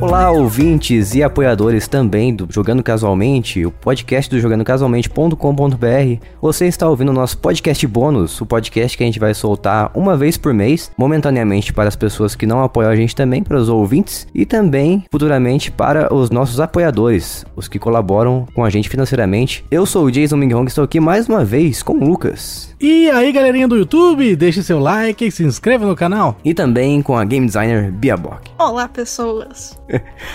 Olá, 0.00 0.30
ouvintes 0.30 1.14
e 1.14 1.22
apoiadores 1.22 1.86
também 1.86 2.34
do 2.34 2.46
Jogando 2.50 2.82
Casualmente, 2.82 3.66
o 3.66 3.70
podcast 3.70 4.30
do 4.30 4.40
jogandocasualmente.com.br. 4.40 6.24
Você 6.40 6.66
está 6.66 6.88
ouvindo 6.88 7.10
o 7.10 7.12
nosso 7.12 7.36
podcast 7.38 7.86
bônus, 7.86 8.40
o 8.40 8.46
podcast 8.46 8.96
que 8.96 9.02
a 9.02 9.06
gente 9.06 9.18
vai 9.18 9.34
soltar 9.34 9.90
uma 9.94 10.16
vez 10.16 10.38
por 10.38 10.54
mês, 10.54 10.90
momentaneamente 10.96 11.72
para 11.72 11.88
as 11.88 11.96
pessoas 11.96 12.34
que 12.34 12.46
não 12.46 12.62
apoiam 12.62 12.90
a 12.90 12.96
gente 12.96 13.14
também, 13.14 13.42
para 13.42 13.58
os 13.58 13.68
ouvintes, 13.68 14.26
e 14.34 14.46
também 14.46 15.04
futuramente 15.10 15.70
para 15.70 16.14
os 16.14 16.30
nossos 16.30 16.58
apoiadores, 16.58 17.44
os 17.54 17.68
que 17.68 17.78
colaboram 17.78 18.46
com 18.54 18.64
a 18.64 18.70
gente 18.70 18.88
financeiramente. 18.88 19.64
Eu 19.70 19.84
sou 19.84 20.06
o 20.06 20.10
Jason 20.10 20.36
Minghong, 20.36 20.68
estou 20.68 20.84
aqui 20.84 21.00
mais 21.00 21.28
uma 21.28 21.44
vez 21.44 21.82
com 21.82 21.94
o 21.94 22.08
Lucas. 22.08 22.74
E 22.80 23.10
aí, 23.10 23.32
galerinha 23.32 23.66
do 23.66 23.76
YouTube, 23.76 24.36
deixe 24.36 24.62
seu 24.62 24.78
like 24.78 25.24
e 25.26 25.32
se 25.32 25.42
inscreva 25.42 25.84
no 25.84 25.96
canal. 25.96 26.36
E 26.44 26.54
também 26.54 27.02
com 27.02 27.16
a 27.16 27.24
game 27.24 27.44
designer 27.44 27.90
Bia 27.90 28.16
Bock. 28.16 28.52
Olá, 28.56 28.86
pessoas. 28.86 29.76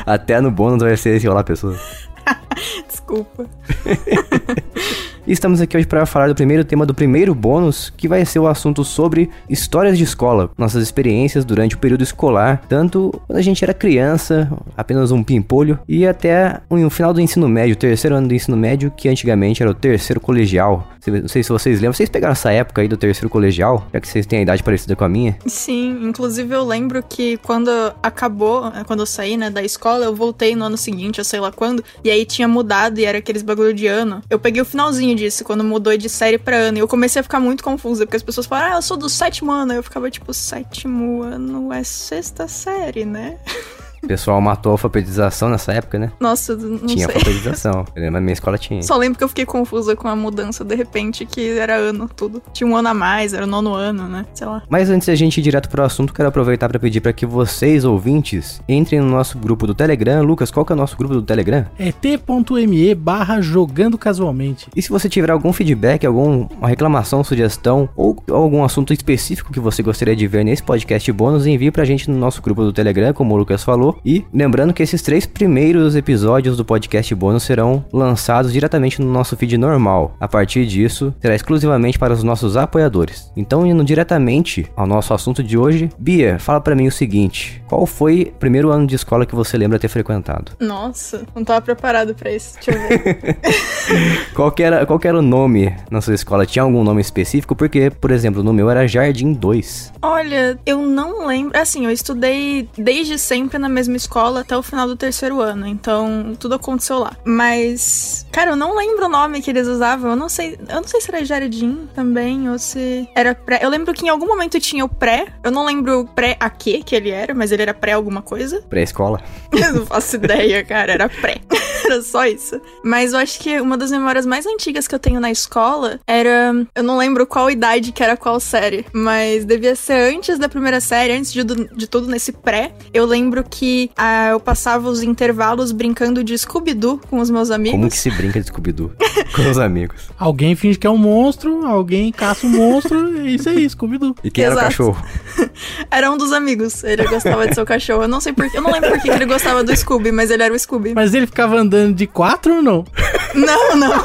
Até 0.06 0.42
no 0.42 0.52
bônus 0.52 0.84
vai 0.84 0.98
ser 0.98 1.16
esse 1.16 1.28
Olá, 1.28 1.42
pessoas. 1.42 1.80
Desculpa. 2.86 3.46
E 5.26 5.32
estamos 5.32 5.62
aqui 5.62 5.78
hoje 5.78 5.88
para 5.88 6.06
falar 6.06 6.28
do 6.28 6.36
primeiro 6.36 6.66
tema 6.66 6.86
do 6.86 6.94
primeiro 6.94 7.34
bônus, 7.34 7.94
que 7.96 8.10
vai 8.10 8.26
ser 8.26 8.40
o 8.40 8.48
assunto 8.48 8.84
sobre 8.84 9.30
histórias 9.50 9.98
de 9.98 10.04
escola, 10.04 10.52
nossas 10.58 10.84
experiências 10.84 11.46
durante 11.46 11.76
o 11.76 11.78
período 11.78 12.04
escolar, 12.04 12.62
tanto 12.68 13.10
quando 13.26 13.40
a 13.40 13.42
gente 13.42 13.64
era 13.64 13.74
criança, 13.74 14.52
apenas 14.76 15.12
um 15.12 15.24
pimpolho, 15.24 15.80
e 15.88 16.06
até 16.06 16.60
o 16.70 16.90
final 16.90 17.14
do 17.14 17.22
ensino 17.22 17.48
médio, 17.48 17.78
terceiro 17.78 18.18
ano 18.18 18.28
do 18.28 18.34
ensino 18.34 18.58
médio, 18.58 18.92
que 18.92 19.08
antigamente 19.08 19.64
era 19.64 19.72
o 19.72 19.74
terceiro 19.74 20.20
colegial. 20.20 20.90
Não 21.08 21.28
sei 21.30 21.42
se 21.42 21.50
vocês 21.50 21.78
lembram, 21.78 21.94
vocês 21.94 22.10
pegaram 22.10 22.34
essa 22.34 22.52
época 22.52 22.82
aí 22.82 22.90
do 22.90 22.98
terceiro 22.98 23.30
colegial, 23.30 23.88
já 23.94 24.02
que 24.02 24.08
vocês 24.10 24.26
têm 24.26 24.40
a 24.40 24.42
idade 24.42 24.62
parecida 24.62 24.94
com 24.94 25.06
a 25.06 25.10
minha? 25.10 25.38
Sim, 25.46 26.00
inclusive 26.02 26.54
eu 26.54 26.66
lembro 26.66 27.02
que 27.02 27.38
quando 27.38 27.70
acabou, 28.02 28.70
quando 28.88 29.00
eu 29.02 29.06
saí, 29.06 29.38
né, 29.38 29.50
da 29.50 29.64
escola, 29.64 30.04
eu 30.04 30.14
voltei 30.14 30.54
no 30.54 30.66
ano 30.66 30.78
seguinte, 30.78 31.20
eu 31.20 31.26
sei 31.26 31.40
lá 31.40 31.52
quando, 31.52 31.82
e 32.04 32.12
aí 32.12 32.26
tinha 32.26 32.48
mudado 32.48 33.00
e 33.00 33.06
era 33.06 33.20
aqueles 33.20 33.42
bagulho 33.42 33.74
de 33.74 33.88
ano. 33.88 34.22
Eu 34.30 34.38
peguei 34.38 34.62
o 34.62 34.66
finalzinho 34.66 35.13
disso, 35.16 35.44
quando 35.44 35.64
mudou 35.64 35.96
de 35.98 36.10
série 36.10 36.38
pra 36.38 36.58
ano. 36.58 36.78
E 36.78 36.82
eu 36.82 36.88
comecei 36.88 37.20
a 37.20 37.24
ficar 37.24 37.40
muito 37.40 37.64
confusa, 37.64 38.06
porque 38.06 38.18
as 38.18 38.24
pessoas 38.24 38.46
falaram, 38.46 38.74
ah, 38.74 38.78
eu 38.78 38.82
sou 38.82 38.98
do 38.98 39.10
sétimo 39.10 39.52
ano. 39.52 39.74
Eu 39.74 39.84
ficava 39.84 40.10
tipo, 40.10 40.34
sétimo 40.34 41.22
ano 41.24 41.72
é 41.72 41.84
sexta 41.84 42.48
série, 42.48 43.06
né? 43.06 43.38
O 44.04 44.08
pessoal 44.08 44.40
matou 44.42 44.72
a 44.72 44.74
alfabetização 44.74 45.50
nessa 45.50 45.72
época, 45.74 45.98
né? 45.98 46.12
Nossa, 46.20 46.56
não 46.56 46.80
tinha 46.80 47.06
sei. 47.06 47.16
alfabetização. 47.16 47.86
Na 47.96 48.20
minha 48.20 48.34
escola 48.34 48.58
tinha. 48.58 48.84
Só 48.84 48.98
lembro 48.98 49.18
que 49.18 49.24
eu 49.24 49.30
fiquei 49.30 49.46
confusa 49.46 49.96
com 49.96 50.08
a 50.08 50.16
mudança, 50.16 50.64
de 50.64 50.76
repente, 50.76 51.26
que 51.26 51.58
era 51.58 51.76
ano 51.76 52.10
tudo. 52.14 52.42
Tinha 52.52 52.68
um 52.68 52.76
ano 52.76 52.90
a 52.90 52.94
mais, 52.94 53.34
era 53.34 53.46
o 53.46 53.48
nono 53.48 53.74
ano, 53.74 54.08
né? 54.08 54.26
Sei 54.34 54.46
lá. 54.46 54.64
Mas 54.70 54.90
antes 54.90 55.08
da 55.08 55.16
gente 55.16 55.38
ir 55.38 55.42
direto 55.44 55.70
pro 55.70 55.84
assunto, 55.84 56.14
quero 56.14 56.28
aproveitar 56.30 56.68
para 56.68 56.80
pedir 56.80 57.02
para 57.02 57.14
que 57.14 57.26
vocês, 57.26 57.86
ouvintes, 57.86 58.62
entrem 58.68 59.00
no 59.00 59.10
nosso 59.10 59.38
grupo 59.38 59.66
do 59.66 59.74
Telegram. 59.74 60.22
Lucas, 60.22 60.52
qual 60.52 60.66
que 60.66 60.72
é 60.72 60.76
o 60.76 60.78
nosso 60.78 60.98
grupo 60.98 61.14
do 61.14 61.22
Telegram? 61.22 61.66
É 61.80 61.92
t.me 61.92 62.96
barra 62.96 63.42
jogando 63.42 63.98
casualmente. 63.98 64.68
E 64.76 64.82
se 64.82 64.90
você 64.90 65.08
tiver 65.08 65.32
algum 65.32 65.54
feedback, 65.54 66.06
alguma 66.06 66.50
reclamação, 66.68 67.24
sugestão 67.24 67.88
ou 67.96 68.22
algum 68.30 68.64
assunto 68.64 68.94
específico 68.94 69.52
que 69.52 69.60
você 69.60 69.82
gostaria 69.82 70.16
de 70.16 70.28
ver 70.28 70.44
nesse 70.44 70.64
podcast 70.64 71.10
bônus, 71.12 71.46
envie 71.46 71.72
pra 71.72 71.86
gente 71.86 72.10
no 72.10 72.18
nosso 72.18 72.42
grupo 72.42 72.64
do 72.64 72.74
Telegram, 72.74 73.14
como 73.14 73.34
o 73.34 73.38
Lucas 73.38 73.64
falou. 73.64 73.93
E 74.06 74.26
lembrando 74.34 74.74
que 74.74 74.84
esses 74.84 75.02
três 75.02 75.26
primeiros 75.26 75.96
episódios 75.96 76.58
do 76.58 76.66
podcast 76.66 77.14
bônus 77.16 77.44
serão 77.44 77.86
lançados 77.92 78.54
diretamente 78.54 79.02
no 79.02 79.12
nosso 79.12 79.36
feed 79.36 79.58
normal. 79.58 80.16
A 80.20 80.28
partir 80.28 80.66
disso, 80.66 81.14
será 81.20 81.36
exclusivamente 81.36 82.00
para 82.00 82.14
os 82.14 82.24
nossos 82.24 82.56
apoiadores. 82.56 83.32
Então, 83.36 83.66
indo 83.66 83.84
diretamente 83.84 84.66
ao 84.76 84.88
nosso 84.88 85.14
assunto 85.14 85.44
de 85.44 85.58
hoje, 85.58 85.90
Bia, 85.98 86.40
fala 86.40 86.62
para 86.62 86.76
mim 86.76 86.88
o 86.88 86.92
seguinte: 86.92 87.62
qual 87.68 87.86
foi 87.86 88.32
o 88.36 88.40
primeiro 88.40 88.70
ano 88.70 88.88
de 88.88 88.96
escola 88.96 89.26
que 89.26 89.36
você 89.36 89.58
lembra 89.58 89.80
ter 89.80 89.88
frequentado? 89.88 90.54
Nossa, 90.60 91.26
não 91.36 91.44
tava 91.44 91.62
preparado 91.62 92.14
pra 92.16 92.32
isso. 92.32 92.56
Deixa 92.56 92.72
eu 92.72 92.88
ver. 92.88 93.38
qual, 94.34 94.52
que 94.52 94.64
era, 94.64 94.86
qual 94.86 95.00
que 95.00 95.08
era 95.08 95.18
o 95.18 95.22
nome 95.22 95.76
na 95.90 96.02
sua 96.02 96.14
escola? 96.14 96.46
Tinha 96.46 96.64
algum 96.64 96.84
nome 96.84 97.02
específico? 97.02 97.56
Porque, 97.56 97.90
por 97.90 98.12
exemplo, 98.12 98.44
no 98.44 98.54
meu 98.54 98.70
era 98.70 98.88
Jardim 98.88 99.34
2. 99.34 99.94
Olha, 100.02 100.58
eu 100.66 100.80
não 100.80 101.26
lembro. 101.26 101.58
Assim, 101.60 101.86
eu 101.86 101.92
estudei 101.92 102.70
desde 102.78 103.18
sempre 103.18 103.58
na 103.58 103.68
mesma 103.68 103.83
escola 103.98 104.42
até 104.42 104.56
o 104.58 104.64
final 104.64 104.88
do 104.88 104.96
terceiro 104.96 105.42
ano, 105.42 105.68
então 105.68 106.36
tudo 106.40 106.56
aconteceu 106.56 107.00
lá. 107.00 107.14
Mas, 107.24 108.26
cara, 108.32 108.52
eu 108.52 108.56
não 108.56 108.76
lembro 108.76 109.06
o 109.06 109.10
nome 109.10 109.42
que 109.42 109.50
eles 109.50 109.68
usavam. 109.68 110.12
Eu 110.12 110.18
não 110.18 110.30
sei, 110.30 110.58
eu 110.68 110.76
não 110.76 110.88
sei 110.88 111.02
se 111.02 111.10
era 111.14 111.26
Jardim 111.26 111.88
também 111.94 112.50
ou 112.50 112.58
se 112.58 113.08
era 113.16 113.34
pré. 113.34 113.60
Eu 113.62 113.70
lembro 113.70 113.94
que 113.94 114.06
em 114.06 114.10
algum 114.10 114.28
momento 114.28 114.60
tinha 114.60 114.86
o 114.86 114.90
pré. 114.90 115.28
Eu 115.44 115.52
não 115.52 115.66
lembro 115.66 116.06
pré 116.16 116.38
a 116.40 116.50
que 116.50 116.84
que 116.84 116.96
ele 116.96 117.10
era, 117.10 117.34
mas 117.34 117.52
ele 117.52 117.62
era 117.62 117.74
pré 117.74 117.94
alguma 117.94 118.22
coisa. 118.22 118.62
Pré-escola? 118.70 119.22
eu 119.52 119.74
não 119.74 119.86
faço 119.86 120.16
ideia, 120.16 120.64
cara, 120.64 120.94
era 120.94 121.10
pré. 121.10 121.38
Era 121.86 122.02
só 122.02 122.26
isso. 122.26 122.60
Mas 122.84 123.14
eu 123.14 123.20
acho 123.20 123.40
que 123.40 123.60
uma 123.60 123.78
das 123.78 123.92
memórias 123.92 124.26
mais 124.26 124.46
antigas 124.46 124.88
que 124.88 124.96
eu 124.96 125.00
tenho 125.00 125.20
na 125.20 125.32
escola 125.32 126.00
era, 126.08 126.54
eu 126.76 126.84
não 126.84 126.98
lembro 126.98 127.26
qual 127.26 127.50
idade 127.50 127.92
que 127.92 128.04
era 128.04 128.18
qual 128.18 128.40
série, 128.40 128.86
mas 128.94 129.46
devia 129.46 129.76
ser 129.76 130.14
antes 130.14 130.38
da 130.38 130.50
primeira 130.50 130.80
série, 130.80 131.14
antes 131.14 131.32
de, 131.32 131.44
de 131.44 131.88
tudo 131.88 132.08
nesse 132.08 132.32
pré. 132.32 132.74
Eu 132.94 133.06
lembro 133.06 133.44
que 133.44 133.90
a 133.96 134.34
eu 134.34 134.40
passava 134.40 134.90
os 134.90 135.04
intervalos 135.04 135.72
brincando 135.72 136.24
de 136.24 136.38
Scooby-Doo 136.38 137.00
com 137.10 137.20
os 137.20 137.30
meus 137.30 137.52
amigos. 137.52 137.80
Como 137.80 137.90
que 137.90 137.98
se 137.98 138.10
brinca 138.12 138.40
de 138.40 138.48
Scooby-Doo 138.48 138.92
com 139.36 139.50
os 139.50 139.58
amigos? 139.58 140.10
Alguém 140.18 140.56
finge 140.56 140.78
que 140.78 140.88
é 140.88 140.90
um 140.90 140.98
monstro, 140.98 141.66
alguém 141.66 142.12
caça 142.12 142.46
um 142.46 142.50
monstro, 142.50 143.20
é 143.20 143.32
isso 143.32 143.50
aí, 143.50 143.70
Scooby-Doo. 143.70 144.16
E 144.24 144.32
quem 144.32 144.46
Exato. 144.46 144.60
era 144.60 144.68
o 144.68 144.70
cachorro? 144.70 145.06
era 145.92 146.12
um 146.12 146.18
dos 146.18 146.32
amigos, 146.32 146.84
ele 146.84 147.06
gostava 147.08 147.48
de 147.48 147.56
ser 147.56 147.62
o 147.62 147.66
cachorro. 147.66 148.04
Eu 148.04 148.08
não 148.08 148.22
sei 148.22 148.34
porquê, 148.34 148.58
eu 148.58 148.62
não 148.62 148.72
lembro 148.72 148.92
por 148.92 149.02
que 149.02 149.10
ele 149.10 149.26
gostava 149.26 149.64
do 149.64 149.76
Scooby, 149.76 150.12
mas 150.12 150.32
ele 150.32 150.44
era 150.44 150.54
o 150.54 150.58
Scooby. 150.58 150.94
Mas 150.94 151.14
ele 151.14 151.26
ficava 151.26 151.56
andando 151.56 151.73
de 151.94 152.08
quatro 152.08 152.56
ou 152.56 152.62
não? 152.62 152.86
Não, 153.34 153.76
não. 153.76 153.94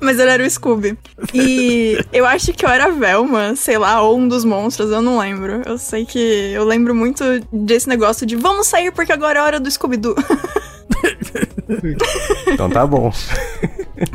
Mas 0.00 0.18
ele 0.18 0.30
era 0.30 0.42
o 0.42 0.50
Scooby. 0.50 0.98
E 1.32 1.98
eu 2.12 2.26
acho 2.26 2.52
que 2.52 2.64
eu 2.64 2.70
era 2.70 2.86
a 2.86 2.90
Velma, 2.90 3.54
sei 3.56 3.78
lá, 3.78 4.02
ou 4.02 4.18
um 4.18 4.28
dos 4.28 4.44
monstros, 4.44 4.90
eu 4.90 5.00
não 5.00 5.18
lembro. 5.18 5.62
Eu 5.64 5.78
sei 5.78 6.04
que 6.04 6.18
eu 6.18 6.64
lembro 6.64 6.94
muito 6.94 7.22
desse 7.52 7.88
negócio 7.88 8.26
de 8.26 8.36
vamos 8.36 8.66
sair 8.66 8.92
porque 8.92 9.12
agora 9.12 9.38
é 9.38 9.42
hora 9.42 9.60
do 9.60 9.70
Scooby-Doo. 9.70 10.16
então 12.48 12.70
tá 12.70 12.86
bom. 12.86 13.12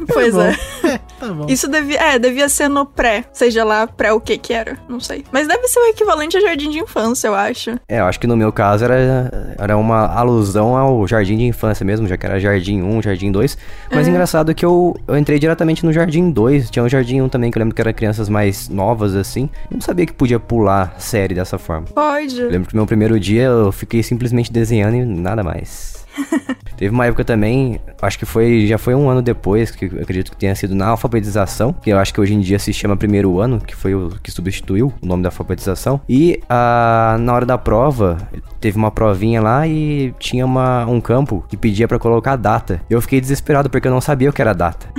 Pois 0.07 0.33
tá 0.33 0.47
é. 0.47 0.57
é. 0.83 0.92
Tá 1.23 1.33
bom. 1.33 1.45
Isso 1.47 1.69
devia, 1.69 1.99
é, 1.99 2.19
devia 2.19 2.49
ser 2.49 2.67
no 2.67 2.85
pré, 2.85 3.23
seja 3.31 3.63
lá 3.63 3.87
pré 3.87 4.11
o 4.11 4.19
que 4.19 4.37
que 4.37 4.53
era, 4.53 4.77
não 4.89 4.99
sei. 4.99 5.23
Mas 5.31 5.47
deve 5.47 5.65
ser 5.69 5.79
o 5.79 5.85
equivalente 5.85 6.35
a 6.35 6.41
jardim 6.41 6.69
de 6.69 6.79
infância, 6.79 7.29
eu 7.29 7.35
acho. 7.35 7.79
É, 7.87 8.01
eu 8.01 8.05
acho 8.05 8.19
que 8.19 8.27
no 8.27 8.35
meu 8.35 8.51
caso 8.51 8.83
era, 8.83 9.55
era 9.57 9.77
uma 9.77 10.05
alusão 10.05 10.75
ao 10.75 11.07
jardim 11.07 11.37
de 11.37 11.45
infância 11.45 11.85
mesmo, 11.85 12.07
já 12.07 12.17
que 12.17 12.25
era 12.25 12.39
jardim 12.41 12.81
1, 12.81 13.01
jardim 13.03 13.31
2. 13.31 13.57
Mas 13.89 14.05
é. 14.05 14.09
engraçado 14.09 14.53
que 14.53 14.65
eu, 14.65 14.97
eu 15.07 15.17
entrei 15.17 15.39
diretamente 15.39 15.85
no 15.85 15.93
jardim 15.93 16.29
2, 16.29 16.69
tinha 16.69 16.83
um 16.83 16.89
jardim 16.89 17.21
1 17.21 17.29
também, 17.29 17.49
que 17.49 17.57
eu 17.57 17.61
lembro 17.61 17.73
que 17.73 17.81
era 17.81 17.93
crianças 17.93 18.27
mais 18.27 18.67
novas 18.67 19.15
assim. 19.15 19.49
Eu 19.71 19.75
não 19.75 19.81
sabia 19.81 20.05
que 20.05 20.13
podia 20.13 20.41
pular 20.41 20.95
série 20.97 21.33
dessa 21.33 21.57
forma. 21.57 21.87
Pode. 21.87 22.37
Eu 22.37 22.49
lembro 22.49 22.67
que 22.67 22.75
no 22.75 22.79
meu 22.79 22.87
primeiro 22.87 23.17
dia 23.17 23.43
eu 23.43 23.71
fiquei 23.71 24.03
simplesmente 24.03 24.51
desenhando 24.51 24.97
e 24.97 25.05
nada 25.05 25.41
mais. 25.41 26.05
Teve 26.77 26.93
uma 26.93 27.05
época 27.05 27.23
também, 27.23 27.79
acho 28.01 28.19
que 28.19 28.25
foi 28.25 28.67
já 28.67 28.77
foi 28.77 28.95
um 28.95 29.09
ano 29.09 29.21
depois, 29.21 29.71
que 29.71 29.85
eu 29.85 30.01
acredito 30.01 30.31
que 30.31 30.37
tenha 30.37 30.55
sido 30.55 30.75
na 30.75 30.87
alfabetização, 30.87 31.73
que 31.73 31.89
eu 31.89 31.97
acho 31.97 32.13
que 32.13 32.19
hoje 32.19 32.33
em 32.33 32.39
dia 32.39 32.59
se 32.59 32.73
chama 32.73 32.97
primeiro 32.97 33.39
ano, 33.39 33.59
que 33.59 33.75
foi 33.75 33.95
o 33.95 34.09
que 34.21 34.31
substituiu 34.31 34.93
o 35.01 35.05
nome 35.05 35.23
da 35.23 35.29
alfabetização. 35.29 36.01
E 36.07 36.41
a, 36.49 37.17
na 37.19 37.33
hora 37.33 37.45
da 37.45 37.57
prova, 37.57 38.17
teve 38.59 38.77
uma 38.77 38.91
provinha 38.91 39.41
lá 39.41 39.67
e 39.67 40.13
tinha 40.19 40.45
uma, 40.45 40.85
um 40.85 40.99
campo 40.99 41.43
que 41.47 41.57
pedia 41.57 41.87
para 41.87 41.99
colocar 41.99 42.33
a 42.33 42.37
data. 42.37 42.81
Eu 42.89 43.01
fiquei 43.01 43.21
desesperado 43.21 43.69
porque 43.69 43.87
eu 43.87 43.91
não 43.91 44.01
sabia 44.01 44.29
o 44.29 44.33
que 44.33 44.41
era 44.41 44.53
data. 44.53 44.87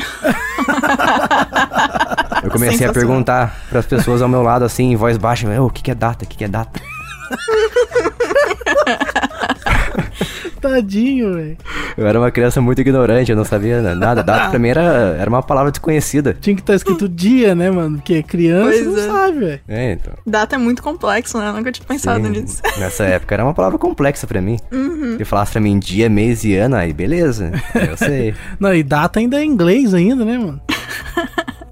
eu 2.43 2.51
comecei 2.51 2.87
a 2.87 2.93
perguntar 2.93 3.65
para 3.69 3.81
as 3.81 3.87
pessoas 3.87 4.23
ao 4.23 4.29
meu 4.29 4.43
lado 4.43 4.65
assim, 4.65 4.93
em 4.93 4.97
voz 4.97 5.17
baixa, 5.17 5.49
o 5.61 5.71
que, 5.71 5.83
que 5.83 5.91
é 5.91 5.95
data? 5.95 6.25
O 6.25 6.29
que, 6.29 6.37
que 6.37 6.45
é 6.45 6.49
data? 6.49 6.81
Tadinho, 10.69 11.35
velho. 11.35 11.57
Eu 11.97 12.07
era 12.07 12.19
uma 12.19 12.31
criança 12.31 12.59
muito 12.61 12.81
ignorante, 12.81 13.31
eu 13.31 13.37
não 13.37 13.45
sabia 13.45 13.83
nada. 13.95 14.23
Data 14.23 14.49
pra 14.51 14.59
mim 14.59 14.69
era, 14.69 14.83
era 15.19 15.29
uma 15.29 15.43
palavra 15.43 15.71
desconhecida. 15.71 16.35
Tinha 16.41 16.57
que 16.57 16.63
estar 16.63 16.73
tá 16.73 16.77
escrito 16.77 17.07
dia, 17.07 17.55
né, 17.55 17.71
mano? 17.71 17.99
Porque 17.99 18.23
criança 18.23 18.71
pois 18.71 18.87
não 18.87 18.99
é. 18.99 19.07
sabe, 19.07 19.39
velho. 19.41 19.61
É, 19.69 19.93
então. 19.93 20.15
Data 20.27 20.57
é 20.57 20.59
muito 20.59 20.83
complexo, 20.83 21.39
né? 21.39 21.49
Eu 21.49 21.53
nunca 21.53 21.71
tinha 21.71 21.87
pensado 21.87 22.25
Sim, 22.25 22.31
nisso. 22.31 22.63
Nessa 22.81 23.05
época 23.05 23.35
era 23.35 23.45
uma 23.45 23.53
palavra 23.53 23.79
complexa 23.79 24.27
pra 24.27 24.41
mim. 24.41 24.59
Uhum. 24.73 25.19
Se 25.19 25.25
falasse 25.25 25.53
pra 25.53 25.61
mim 25.61 25.79
dia, 25.79 26.09
mês 26.09 26.45
e 26.45 26.55
ano, 26.55 26.77
aí 26.77 26.93
beleza. 26.95 27.53
Eu 27.75 27.97
sei. 27.97 28.35
não, 28.59 28.75
e 28.75 28.83
data 28.83 29.21
ainda 29.21 29.39
é 29.39 29.45
inglês 29.45 29.93
ainda, 29.93 30.25
né, 30.25 30.39
mano? 30.39 30.61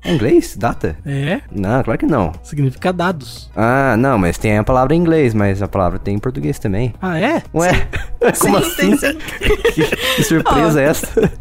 É 0.05 0.13
inglês? 0.13 0.57
Data? 0.57 0.97
É? 1.07 1.41
Não, 1.51 1.83
claro 1.83 1.99
que 1.99 2.07
não. 2.07 2.33
Significa 2.43 2.93
dados. 2.93 3.49
Ah, 3.55 3.97
não, 3.97 4.19
mas 4.19 4.37
tem 4.37 4.59
a 4.59 4.65
palavra 4.65 4.95
em 4.95 4.99
inglês, 4.99 5.33
mas 5.33 5.63
a 5.63 5.69
palavra 5.69 5.99
tem 5.99 6.17
em 6.17 6.19
português 6.19 6.59
também. 6.59 6.93
Ah, 7.01 7.21
é? 7.21 7.43
Ué? 7.55 7.89
Como 8.41 8.59
sim, 8.65 8.95
assim? 8.95 8.97
Sim, 8.97 9.19
que, 9.75 9.85
que, 9.85 10.23
surpresa 10.25 10.79
oh, 10.79 10.83
é 10.83 10.85
essa? 10.85 11.33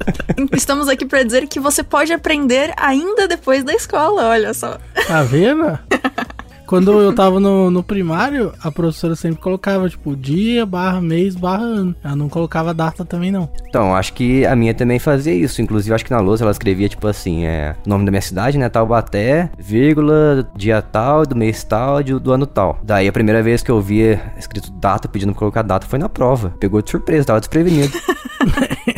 Estamos 0.54 0.88
aqui 0.88 1.06
para 1.06 1.24
dizer 1.24 1.48
que 1.48 1.60
você 1.60 1.84
pode 1.84 2.14
aprender 2.14 2.72
ainda 2.78 3.28
depois 3.28 3.64
da 3.64 3.74
escola, 3.74 4.30
olha 4.30 4.54
só. 4.54 4.78
Tá 5.08 5.24
vendo? 5.24 5.80
quando 6.72 6.90
eu 7.02 7.14
tava 7.14 7.38
no, 7.38 7.70
no 7.70 7.84
primário, 7.84 8.54
a 8.64 8.72
professora 8.72 9.14
sempre 9.14 9.42
colocava, 9.42 9.90
tipo, 9.90 10.16
dia, 10.16 10.66
barra, 10.66 11.02
mês, 11.02 11.36
barra, 11.36 11.66
ano. 11.66 11.94
Ela 12.02 12.16
não 12.16 12.30
colocava 12.30 12.74
data 12.74 13.04
também, 13.04 13.30
não. 13.30 13.50
Então, 13.68 13.94
acho 13.94 14.14
que 14.14 14.46
a 14.46 14.56
minha 14.56 14.74
também 14.74 14.98
fazia 14.98 15.34
isso. 15.34 15.62
Inclusive, 15.62 15.94
acho 15.94 16.06
que 16.06 16.12
na 16.12 16.22
lousa 16.22 16.46
ela 16.46 16.52
escrevia, 16.52 16.88
tipo 16.88 17.06
assim, 17.10 17.44
é... 17.44 17.76
Nome 17.86 18.06
da 18.06 18.12
minha 18.12 18.22
cidade, 18.22 18.58
né? 18.58 18.70
Taubaté, 18.70 19.50
vírgula, 19.60 20.50
dia 20.56 20.82
tal, 20.82 21.26
do 21.26 21.36
mês 21.36 21.62
tal, 21.62 22.02
do, 22.02 22.22
do 22.22 22.32
ano 22.32 22.48
tal. 22.48 22.80
Daí, 22.82 23.06
a 23.06 23.12
primeira 23.12 23.44
vez 23.44 23.62
que 23.62 23.70
eu 23.70 23.82
via 23.82 24.22
escrito 24.38 24.72
data, 24.72 25.10
pedindo 25.10 25.34
pra 25.34 25.40
colocar 25.40 25.64
data, 25.64 25.86
foi 25.86 26.00
na 26.00 26.08
prova. 26.08 26.54
Pegou 26.58 26.82
de 26.82 26.90
surpresa, 26.90 27.26
tava 27.26 27.42
desprevenido. 27.42 27.92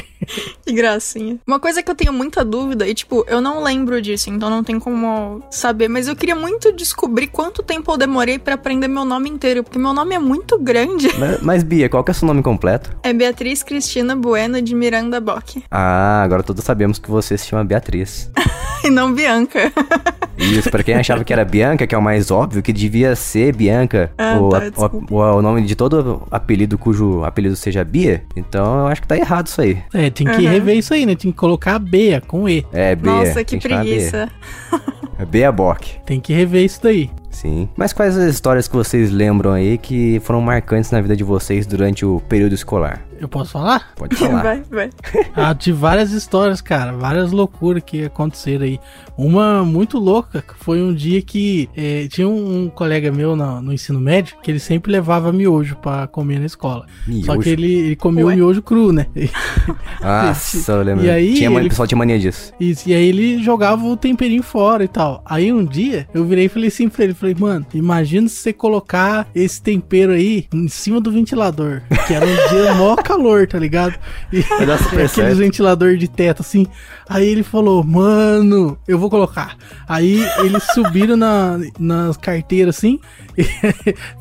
Que 0.66 0.72
gracinha. 0.72 1.38
Uma 1.46 1.60
coisa 1.60 1.84
que 1.84 1.90
eu 1.92 1.96
tenho 1.96 2.14
muita 2.14 2.44
dúvida, 2.44 2.88
e 2.88 2.94
tipo, 2.94 3.26
eu 3.28 3.42
não 3.42 3.64
lembro 3.64 4.02
disso, 4.02 4.30
então 4.30 4.50
não 4.50 4.64
tem 4.64 4.80
como 4.80 5.44
saber, 5.50 5.88
mas 5.88 6.08
eu 6.08 6.16
queria 6.16 6.36
muito 6.36 6.72
descobrir 6.72 7.28
quanto 7.28 7.62
tempo 7.62 7.92
eu 7.92 7.98
demorei 7.98 8.40
pra 8.40 8.56
aprender 8.56 8.88
meu 8.88 9.06
nome 9.06 9.30
inteiro, 9.30 9.64
porque 9.64 9.80
meu 9.80 9.94
nome 9.94 10.16
é 10.16 10.20
muito 10.20 10.58
grande. 10.58 11.10
mas, 11.18 11.42
mas, 11.42 11.64
Bia, 11.64 11.90
qual 11.90 12.04
que 12.04 12.12
é 12.12 12.14
o 12.14 12.16
seu 12.16 12.28
nome 12.28 12.42
completo? 12.42 12.96
É 13.04 13.14
Beatriz 13.14 13.64
Cristina 13.64 14.16
Bueno 14.16 14.62
de 14.62 14.74
Miranda 14.74 15.20
Bock. 15.20 15.64
Ah, 15.70 16.22
agora 16.24 16.44
todos 16.44 16.64
sabemos 16.64 17.00
que 17.00 17.10
você 17.10 17.38
se 17.38 17.48
chama 17.48 17.64
Beatriz. 17.64 18.30
e 18.84 18.90
não 18.90 19.14
Bianca. 19.14 19.72
Isso, 20.38 20.70
pra 20.72 20.84
quem 20.84 20.96
achava 20.96 21.24
que 21.24 21.32
era 21.32 21.46
Bianca, 21.46 21.86
que 21.86 21.94
é 21.94 21.98
o 21.98 22.02
mais 22.02 22.32
óbvio, 22.32 22.62
que 22.62 22.74
devia 22.74 23.16
ser 23.16 23.56
Bianca, 23.56 24.12
Ah, 24.18 24.38
o, 24.40 24.50
tá, 24.50 24.58
a- 24.78 24.86
o, 25.14 25.38
o- 25.38 25.42
nome 25.42 25.62
de 25.64 25.76
todo 25.76 26.24
apelido 26.32 26.78
cujo 26.78 27.24
apelido 27.24 27.56
seja 27.56 27.84
Bia, 27.84 28.24
então 28.36 28.80
eu 28.80 28.88
acho 28.88 29.02
que 29.02 29.08
tá 29.08 29.16
errado 29.18 29.48
isso 29.48 29.62
aí. 29.62 29.78
É, 29.94 30.10
tem 30.10 30.26
que 30.28 30.34
Aham. 30.34 30.50
rever 30.50 30.78
isso 30.78 30.94
aí, 30.94 31.06
né? 31.06 31.16
Tem 31.16 31.32
que 31.32 31.38
colocar 31.38 31.76
a 31.76 31.80
Bea 31.80 32.22
com 32.22 32.48
E. 32.50 32.66
É, 32.74 32.96
Bia. 32.96 33.12
Nossa, 33.12 33.44
que 33.44 33.58
Bia. 33.58 33.62
preguiça. 33.78 34.30
É 35.20 35.26
Bia 35.26 35.52
Bock. 35.52 36.00
Tem 36.06 36.20
que 36.20 36.34
rever 36.34 36.64
isso 36.66 36.82
daí. 36.82 37.10
Sim. 37.30 37.68
Mas 37.76 37.92
quais 37.94 38.16
as 38.16 38.32
histórias 38.32 38.68
que 38.68 38.76
vocês 38.76 39.10
lembram 39.12 39.52
aí 39.54 39.78
que 39.80 40.20
foram 40.20 40.40
marcantes 40.40 40.92
na 40.92 41.02
vida 41.02 41.16
de 41.16 41.24
vocês 41.24 41.66
durante 41.66 42.06
o 42.06 42.22
período 42.30 42.54
escolar? 42.54 43.04
Eu 43.20 43.28
posso 43.28 43.52
falar? 43.54 43.92
Pode 43.96 44.16
falar. 44.16 44.44
Vai, 44.44 44.64
vai. 44.70 44.90
Ah, 45.36 45.54
de 45.54 45.72
várias 45.72 46.12
histórias, 46.12 46.62
cara. 46.62 46.92
Várias 46.94 47.32
loucuras 47.32 47.82
que 47.84 48.06
aconteceram 48.06 48.66
aí. 48.66 48.80
Uma 49.18 49.64
muito 49.64 49.98
louca 49.98 50.42
que 50.44 50.54
foi 50.64 50.82
um 50.84 50.94
dia 50.94 51.22
que 51.24 51.68
eh, 51.76 52.08
tinha 52.12 52.28
um, 52.28 52.66
um 52.66 52.70
colega 52.70 53.12
meu 53.12 53.36
no, 53.36 53.62
no 53.62 53.74
ensino 53.74 54.00
médio 54.00 54.36
que 54.44 54.52
ele 54.52 54.60
sempre 54.60 54.92
levava 54.92 55.32
miojo 55.32 55.76
pra 55.78 56.06
comer 56.06 56.40
na 56.40 56.46
escola. 56.46 56.86
Só 57.06 57.12
Miojo. 57.34 57.40
que 57.40 57.50
ele, 57.50 57.74
ele 57.74 57.96
comia 57.96 58.26
Ué. 58.28 58.34
o 58.34 58.36
miojo 58.36 58.62
cru, 58.62 58.92
né? 58.92 59.08
Nossa, 60.02 60.72
eu 60.72 60.84
lembro. 60.84 61.06
E 61.06 61.10
aí, 61.10 61.34
tinha, 61.34 61.50
ele- 61.50 61.66
O 61.68 61.70
pessoal 61.70 61.88
tinha 61.88 61.98
mania 61.98 62.20
disso. 62.20 62.54
Isso, 62.60 62.90
e 62.90 62.94
aí 62.94 63.08
ele 63.08 63.42
jogava 63.44 63.84
o 63.84 63.96
temperinho 63.98 64.44
fora 64.44 64.84
e 64.84 64.88
tal. 64.88 65.03
Aí 65.26 65.52
um 65.52 65.64
dia 65.64 66.08
eu 66.14 66.26
virei 66.26 66.46
e 66.46 66.50
falei 66.50 66.68
assim 66.68 66.90
pra 66.90 67.04
ele, 67.04 67.14
falei, 67.14 67.36
mano, 67.38 67.66
imagina 67.74 68.28
se 68.28 68.36
você 68.36 68.54
colocar 68.54 69.28
esse 69.34 69.62
tempero 69.62 70.12
aí 70.12 70.48
em 70.54 70.68
cima 70.68 71.00
do 71.00 71.12
ventilador. 71.12 71.82
Que 72.08 72.14
era 72.14 72.26
um 72.26 72.48
dia 72.50 72.74
mó 72.76 72.96
calor, 72.96 73.48
tá 73.48 73.60
ligado? 73.60 73.96
E 74.32 74.44
certo. 75.08 75.36
ventilador 75.36 75.98
de 75.98 76.08
teto, 76.08 76.42
assim. 76.42 76.66
Aí 77.08 77.28
ele 77.28 77.44
falou, 77.44 77.84
mano, 77.84 78.78
eu 78.88 78.98
vou 78.98 79.10
colocar. 79.10 79.58
Aí 79.88 80.20
eles 80.40 80.64
subiram 80.74 81.18
na, 81.18 81.60
nas 81.80 82.18
carteiras, 82.18 82.78
assim. 82.78 83.00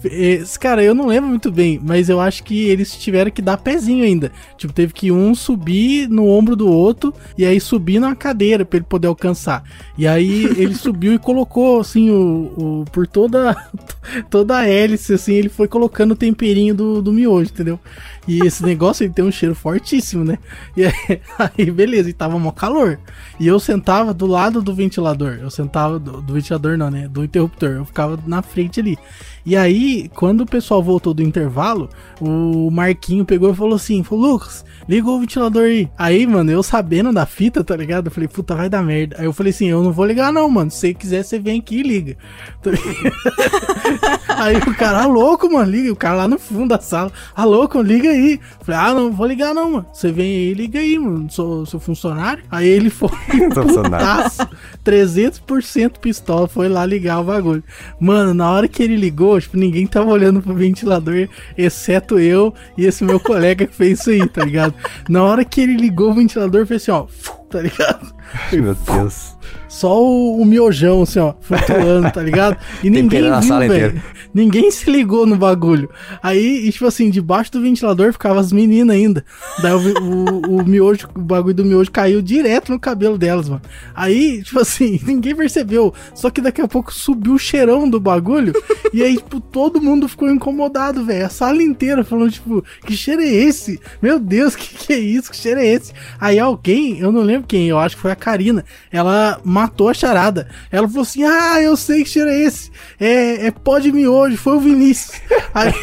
Esse 0.05 0.59
cara, 0.61 0.83
eu 0.83 0.95
não 0.95 1.07
lembro 1.07 1.29
muito 1.29 1.51
bem, 1.51 1.81
mas 1.83 2.09
eu 2.09 2.21
acho 2.21 2.43
que 2.45 2.65
eles 2.69 2.97
tiveram 2.97 3.31
que 3.31 3.43
dar 3.43 3.57
pezinho 3.57 4.05
ainda. 4.05 4.33
Tipo, 4.57 4.73
teve 4.73 4.93
que 4.93 5.11
um 5.13 5.35
subir 5.35 6.09
no 6.09 6.27
ombro 6.29 6.57
do 6.57 6.69
outro 6.69 7.13
e 7.37 7.45
aí 7.45 7.61
subir 7.61 8.01
na 8.01 8.15
cadeira 8.15 8.65
pra 8.65 8.79
ele 8.79 8.87
poder 8.89 9.09
alcançar. 9.09 9.63
E 9.97 10.07
aí 10.07 10.45
ele 10.57 10.75
subiu 10.77 11.13
e 11.15 11.19
colocou, 11.19 11.81
assim, 11.81 12.11
o, 12.11 12.83
o- 12.83 12.85
por 12.93 13.07
toda, 13.07 13.57
toda 14.31 14.59
a 14.59 14.67
hélice, 14.69 15.15
assim, 15.15 15.35
ele 15.35 15.49
foi 15.49 15.69
colocando 15.69 16.13
o 16.13 16.17
temperinho 16.17 16.75
do, 16.75 17.03
do 17.03 17.13
miojo, 17.13 17.51
entendeu? 17.51 17.79
E 18.27 18.39
esse 18.47 18.63
negócio 18.65 19.03
ele 19.03 19.13
tem 19.13 19.25
um 19.25 19.33
cheiro 19.33 19.55
fortíssimo, 19.55 20.25
né? 20.25 20.39
E 20.77 20.85
aí, 21.39 21.71
beleza, 21.71 22.09
e 22.09 22.13
tava 22.13 22.39
mó 22.39 22.53
calor. 22.53 22.99
E 23.41 23.47
eu 23.47 23.59
sentava 23.59 24.15
do 24.15 24.27
lado 24.27 24.63
do 24.63 24.75
ventilador. 24.75 25.39
Eu 25.41 25.51
sentava 25.51 25.99
do, 25.99 26.23
do 26.23 26.35
ventilador, 26.35 26.79
não, 26.79 26.91
né? 26.91 27.09
Do 27.09 27.25
interruptor. 27.25 27.71
Eu 27.71 27.85
ficava 27.85 28.19
na 28.27 28.41
frente 28.43 28.79
ali. 28.79 28.97
E 29.45 29.57
aí, 29.57 30.09
quando 30.15 30.43
o 30.43 30.47
pessoal 30.47 30.81
voltou 30.81 31.13
do 31.13 31.23
intervalo, 31.23 31.91
o 32.21 32.71
Marquinho 32.71 33.25
pegou 33.25 33.51
e 33.51 33.57
falou 33.57 33.75
assim: 33.75 34.05
falou, 34.05 34.35
Lucas, 34.35 34.65
liga 34.89 35.11
o 35.11 35.19
ventilador 35.19 35.65
aí. 35.65 35.91
Aí, 35.99 36.25
mano, 36.27 36.53
eu 36.53 36.63
sabendo 36.63 37.13
da 37.13 37.27
fita, 37.27 37.65
tá 37.65 37.75
ligado? 37.75 38.07
Eu 38.07 38.13
falei, 38.13 38.29
puta, 38.29 38.55
vai 38.55 38.69
dar 38.69 38.83
merda. 38.85 39.17
Aí 39.19 39.25
eu 39.25 39.33
falei 39.33 39.51
assim: 39.51 39.67
eu 39.67 39.83
não 39.83 39.91
vou 39.91 40.07
ligar, 40.07 40.33
não, 40.33 40.49
mano. 40.49 40.71
Se 40.71 40.79
você 40.79 40.95
quiser, 40.95 41.25
você 41.25 41.41
vem 41.41 41.59
aqui 41.59 41.81
e 41.81 41.83
liga. 41.83 42.17
Aí 44.29 44.57
o 44.59 44.75
cara, 44.77 45.07
louco, 45.07 45.53
mano, 45.53 45.71
liga. 45.71 45.93
O 45.93 45.97
cara 45.97 46.15
lá 46.15 46.29
no 46.29 46.39
fundo 46.39 46.69
da 46.69 46.79
sala, 46.79 47.11
ah, 47.35 47.45
louco, 47.45 47.83
liga 47.83 48.12
aí. 48.13 48.41
Falei, 48.61 48.81
ah, 48.81 48.95
não 48.95 49.13
vou 49.13 49.27
ligar 49.27 49.55
não, 49.55 49.73
mano. 49.73 49.87
Você 49.93 50.13
vem 50.13 50.31
aí, 50.31 50.55
liga 50.55 50.79
aí, 50.79 50.99
mano. 50.99 51.31
Sou 51.31 51.67
seu 51.67 51.81
funcionário. 51.81 52.45
Aí 52.51 52.69
ele 52.69 52.91
foi, 52.91 53.09
putaço, 53.53 54.49
300% 54.85 55.99
pistola, 55.99 56.49
foi 56.49 56.69
lá 56.69 56.85
ligar 56.87 57.21
o 57.21 57.25
bagulho. 57.25 57.63
Mano, 57.99 58.35
na 58.35 58.51
hora 58.51 58.69
que 58.69 58.83
ele 58.83 58.97
ligou, 58.97 59.41
tipo, 59.41 59.57
ninguém 59.57 59.87
tava 59.87 60.11
olhando 60.11 60.41
pro 60.41 60.55
ventilador, 60.55 61.29
exceto 61.57 62.19
eu 62.19 62.55
e 62.77 62.85
esse 62.85 63.05
meu 63.05 63.19
colega 63.19 63.67
que 63.67 63.75
fez 63.75 64.01
isso 64.01 64.11
aí, 64.11 64.27
tá 64.29 64.45
ligado? 64.45 64.75
Na 65.09 65.23
hora 65.23 65.45
que 65.45 65.61
ele 65.61 65.77
ligou 65.77 66.11
o 66.11 66.15
ventilador, 66.15 66.67
fez 66.67 66.83
assim, 66.83 66.91
ó, 66.91 67.07
tá 67.51 67.61
ligado? 67.61 68.15
Meu 68.53 68.75
Deus. 68.75 69.37
Só 69.73 70.05
o, 70.05 70.39
o 70.39 70.45
miojão, 70.45 71.01
assim, 71.01 71.19
ó, 71.19 71.33
flutuando, 71.41 72.11
tá 72.11 72.23
ligado? 72.23 72.59
E 72.85 72.91
ninguém 72.93 73.23
viu, 73.41 73.59
velho. 73.59 74.03
Ninguém 74.35 74.71
se 74.71 74.91
ligou 74.91 75.27
no 75.27 75.35
bagulho. 75.35 75.89
Aí, 76.23 76.67
e, 76.67 76.73
tipo 76.73 76.87
assim, 76.87 77.09
debaixo 77.09 77.53
do 77.53 77.63
ventilador 77.63 78.13
ficava 78.13 78.39
as 78.39 78.53
meninas 78.53 78.95
ainda. 78.95 79.25
Daí 79.63 79.73
o, 79.73 79.99
o, 79.99 80.57
o 80.61 80.65
miojo, 80.65 81.09
o 81.15 81.21
bagulho 81.21 81.55
do 81.55 81.65
miojo 81.65 81.91
caiu 81.91 82.21
direto 82.21 82.71
no 82.71 82.79
cabelo 82.79 83.17
delas, 83.17 83.49
mano. 83.49 83.63
Aí, 83.95 84.43
tipo 84.43 84.61
assim, 84.61 85.01
ninguém 85.05 85.35
percebeu. 85.35 85.95
Só 86.15 86.29
que 86.29 86.43
daqui 86.43 86.61
a 86.61 86.69
pouco 86.69 86.93
subiu 86.93 87.33
o 87.33 87.39
cheirão 87.39 87.89
do 87.89 87.99
bagulho. 87.99 88.53
e 88.93 89.03
aí, 89.03 89.17
tipo, 89.17 89.41
todo 89.41 89.81
mundo 89.81 90.07
ficou 90.07 90.31
incomodado, 90.31 91.03
velho. 91.05 91.25
A 91.25 91.31
sala 91.31 91.63
inteira 91.63 92.05
falando, 92.05 92.31
tipo, 92.31 92.63
que 92.85 92.95
cheiro 92.95 93.23
é 93.23 93.27
esse? 93.27 93.81
Meu 94.03 94.19
Deus, 94.19 94.55
que 94.57 94.75
que 94.75 94.93
é 94.93 94.99
isso? 94.99 95.31
Que 95.31 95.37
cheiro 95.37 95.61
é 95.61 95.67
esse? 95.67 95.93
Aí 96.21 96.39
alguém, 96.39 96.99
eu 96.99 97.11
não 97.11 97.23
lembro 97.23 97.47
quem, 97.47 97.69
eu 97.69 97.79
acho 97.79 97.97
que 97.97 98.03
foi 98.03 98.13
a 98.13 98.17
Karina, 98.17 98.65
ela 98.91 99.41
matou 99.63 99.89
a 99.89 99.95
charada. 99.95 100.49
Ela 100.71 100.89
falou 100.89 101.03
assim: 101.03 101.25
Ah, 101.25 101.61
eu 101.61 101.77
sei 101.77 102.03
que 102.03 102.11
cheiro 102.11 102.31
é 102.31 102.39
esse. 102.41 102.71
É, 102.99 103.47
é 103.47 103.51
pó 103.51 103.79
de 103.79 103.93
miojo, 103.93 104.37
foi 104.37 104.57
o 104.57 104.61
Vinícius. 104.61 105.21
Aí, 105.55 105.73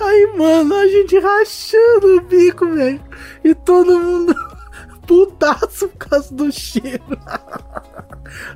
aí, 0.00 0.32
mano, 0.36 0.74
a 0.74 0.86
gente 0.86 1.18
rachando 1.18 2.16
o 2.16 2.20
bico, 2.22 2.66
velho. 2.74 3.00
E 3.44 3.54
todo 3.54 3.98
mundo 3.98 4.34
putaço 5.06 5.88
por 5.88 6.08
causa 6.08 6.34
do 6.34 6.50
cheiro. 6.50 7.04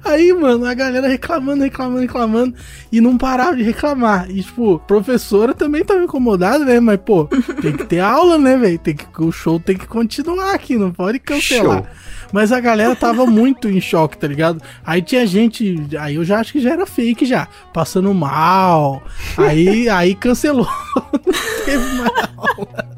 Aí, 0.04 0.32
mano, 0.32 0.64
a 0.64 0.74
galera 0.74 1.08
reclamando, 1.08 1.62
reclamando, 1.62 2.00
reclamando 2.00 2.54
e 2.90 3.00
não 3.00 3.16
parava 3.16 3.56
de 3.56 3.62
reclamar. 3.62 4.30
E, 4.30 4.42
tipo, 4.42 4.78
professora 4.86 5.54
também 5.54 5.84
tava 5.84 6.02
incomodada, 6.02 6.64
né? 6.64 6.80
Mas, 6.80 6.98
pô, 7.04 7.26
tem 7.60 7.76
que 7.76 7.84
ter 7.84 8.00
aula, 8.00 8.38
né, 8.38 8.56
velho? 8.56 8.78
Tem 8.78 8.94
que 8.94 9.06
O 9.18 9.32
show 9.32 9.58
tem 9.60 9.76
que 9.76 9.86
continuar 9.86 10.54
aqui, 10.54 10.76
não 10.76 10.92
pode 10.92 11.18
cancelar. 11.18 11.78
Show. 11.78 11.86
Mas 12.32 12.52
a 12.52 12.60
galera 12.60 12.94
tava 12.94 13.26
muito 13.26 13.68
em 13.68 13.80
choque, 13.80 14.16
tá 14.16 14.26
ligado? 14.26 14.62
Aí 14.84 15.02
tinha 15.02 15.26
gente, 15.26 15.88
aí 15.98 16.14
eu 16.14 16.24
já 16.24 16.38
acho 16.38 16.52
que 16.52 16.60
já 16.60 16.70
era 16.70 16.86
fake 16.86 17.24
já, 17.26 17.48
passando 17.72 18.12
mal. 18.14 19.02
Aí, 19.36 19.88
aí 19.88 20.14
cancelou. 20.14 20.68
Não 20.96 21.64
teve 21.64 21.84
mais 21.94 22.28
aula. 22.36 22.90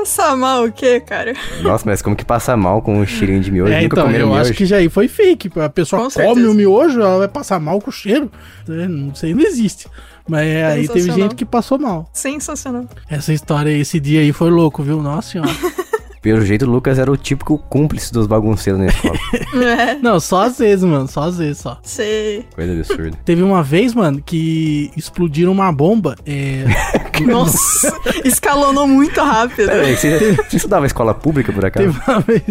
Passar 0.00 0.34
mal 0.34 0.64
o 0.64 0.72
quê, 0.72 0.98
cara? 0.98 1.34
Nossa, 1.62 1.84
mas 1.86 2.00
como 2.00 2.16
que 2.16 2.24
passa 2.24 2.56
mal 2.56 2.80
com 2.80 2.98
um 2.98 3.06
cheirinho 3.06 3.40
de 3.40 3.50
miojo? 3.52 3.70
É, 3.72 3.82
Nunca 3.82 4.00
então, 4.00 4.10
eu 4.10 4.28
miojo? 4.28 4.40
acho 4.40 4.54
que 4.54 4.64
já 4.64 4.76
aí 4.78 4.88
foi 4.88 5.08
fake. 5.08 5.50
A 5.60 5.68
pessoa 5.68 6.02
Com 6.04 6.10
come 6.10 6.26
certeza. 6.26 6.50
o 6.50 6.54
miojo, 6.54 7.00
ela 7.00 7.18
vai 7.18 7.28
passar 7.28 7.60
mal 7.60 7.78
com 7.80 7.90
o 7.90 7.92
cheiro. 7.92 8.30
É, 8.68 8.88
Não 8.88 9.14
sei, 9.14 9.34
não 9.34 9.42
existe. 9.42 9.86
Mas 10.26 10.46
é, 10.46 10.64
aí 10.64 10.88
teve 10.88 11.10
gente 11.12 11.34
que 11.34 11.44
passou 11.44 11.78
mal. 11.78 12.08
Sensacional. 12.14 12.86
Essa 13.10 13.32
história, 13.32 13.70
esse 13.70 14.00
dia 14.00 14.20
aí 14.20 14.32
foi 14.32 14.48
louco, 14.50 14.82
viu? 14.82 15.02
Nossa 15.02 15.32
senhora. 15.32 15.50
Pelo 16.22 16.44
jeito, 16.44 16.66
o 16.66 16.70
Lucas 16.70 16.98
era 16.98 17.10
o 17.10 17.16
típico 17.16 17.56
cúmplice 17.56 18.12
dos 18.12 18.26
bagunceiros 18.26 18.78
na 18.78 18.88
escola. 18.88 19.18
É, 19.54 19.94
Não, 20.02 20.20
só 20.20 20.42
às 20.42 20.58
vezes, 20.58 20.84
mano. 20.84 21.08
Só 21.08 21.22
às 21.22 21.38
vezes, 21.38 21.58
só. 21.58 21.78
sei. 21.82 22.44
Coisa 22.54 22.72
absurda. 22.72 23.18
Teve 23.24 23.42
uma 23.42 23.62
vez, 23.62 23.94
mano, 23.94 24.22
que 24.24 24.90
explodiram 24.94 25.50
uma 25.52 25.72
bomba. 25.72 26.16
É, 26.26 26.64
Nossa, 27.26 27.92
escalonou 28.22 28.86
muito 28.86 29.18
rápido. 29.20 29.68
Peraí, 29.68 29.96
você, 29.96 30.34
você 30.34 30.56
estudava 30.56 30.84
escola 30.86 31.14
pública, 31.14 31.52
por 31.52 31.64
acaso? 31.64 31.86
Teve 31.86 32.10
uma, 32.10 32.20
vez, 32.20 32.42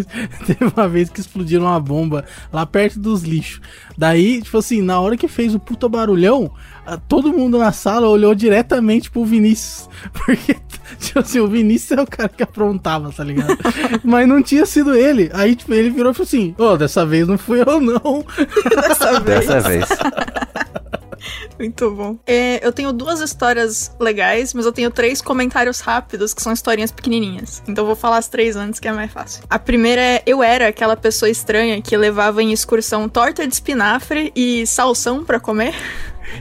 teve 0.46 0.72
uma 0.76 0.88
vez 0.88 1.08
que 1.08 1.20
explodiram 1.20 1.66
uma 1.66 1.80
bomba 1.80 2.24
lá 2.52 2.66
perto 2.66 2.98
dos 2.98 3.22
lixos. 3.22 3.60
Daí, 3.96 4.42
tipo 4.42 4.58
assim, 4.58 4.82
na 4.82 4.98
hora 4.98 5.16
que 5.16 5.28
fez 5.28 5.54
o 5.54 5.60
puta 5.60 5.88
barulhão, 5.88 6.50
todo 6.96 7.32
mundo 7.32 7.58
na 7.58 7.72
sala 7.72 8.08
olhou 8.08 8.34
diretamente 8.34 9.10
pro 9.10 9.24
Vinícius. 9.24 9.88
Porque, 10.12 10.56
tipo 10.98 11.18
assim, 11.18 11.40
o 11.40 11.48
Vinícius 11.48 11.98
é 11.98 12.02
o 12.02 12.06
cara 12.06 12.28
que 12.28 12.42
aprontava, 12.42 13.12
tá 13.12 13.24
ligado? 13.24 13.56
Mas 14.04 14.28
não 14.28 14.42
tinha 14.42 14.66
sido 14.66 14.94
ele. 14.94 15.30
Aí, 15.32 15.54
tipo, 15.54 15.72
ele 15.72 15.90
virou 15.90 16.12
e 16.12 16.14
falou 16.14 16.26
assim: 16.26 16.54
Ô, 16.58 16.76
dessa 16.76 17.04
vez 17.04 17.26
não 17.28 17.38
fui 17.38 17.60
eu, 17.60 17.80
não. 17.80 18.24
Dessa 18.88 19.20
vez. 19.20 19.46
Dessa 19.46 19.60
vez. 19.60 19.88
Muito 21.58 21.90
bom. 21.90 22.18
É, 22.26 22.66
eu 22.66 22.72
tenho 22.72 22.90
duas 22.90 23.20
histórias 23.20 23.94
legais, 24.00 24.54
mas 24.54 24.64
eu 24.64 24.72
tenho 24.72 24.90
três 24.90 25.20
comentários 25.20 25.80
rápidos, 25.80 26.32
que 26.32 26.42
são 26.42 26.52
historinhas 26.52 26.90
pequenininhas. 26.90 27.62
Então 27.68 27.82
eu 27.82 27.86
vou 27.86 27.96
falar 27.96 28.16
as 28.16 28.28
três 28.28 28.56
antes, 28.56 28.80
que 28.80 28.88
é 28.88 28.92
mais 28.92 29.12
fácil. 29.12 29.42
A 29.48 29.58
primeira 29.58 30.00
é: 30.00 30.22
eu 30.24 30.42
era 30.42 30.68
aquela 30.68 30.96
pessoa 30.96 31.28
estranha 31.28 31.80
que 31.82 31.94
levava 31.96 32.42
em 32.42 32.50
excursão 32.52 33.08
torta 33.08 33.46
de 33.46 33.52
espinafre 33.52 34.32
e 34.34 34.66
salsão 34.66 35.22
pra 35.22 35.38
comer. 35.38 35.74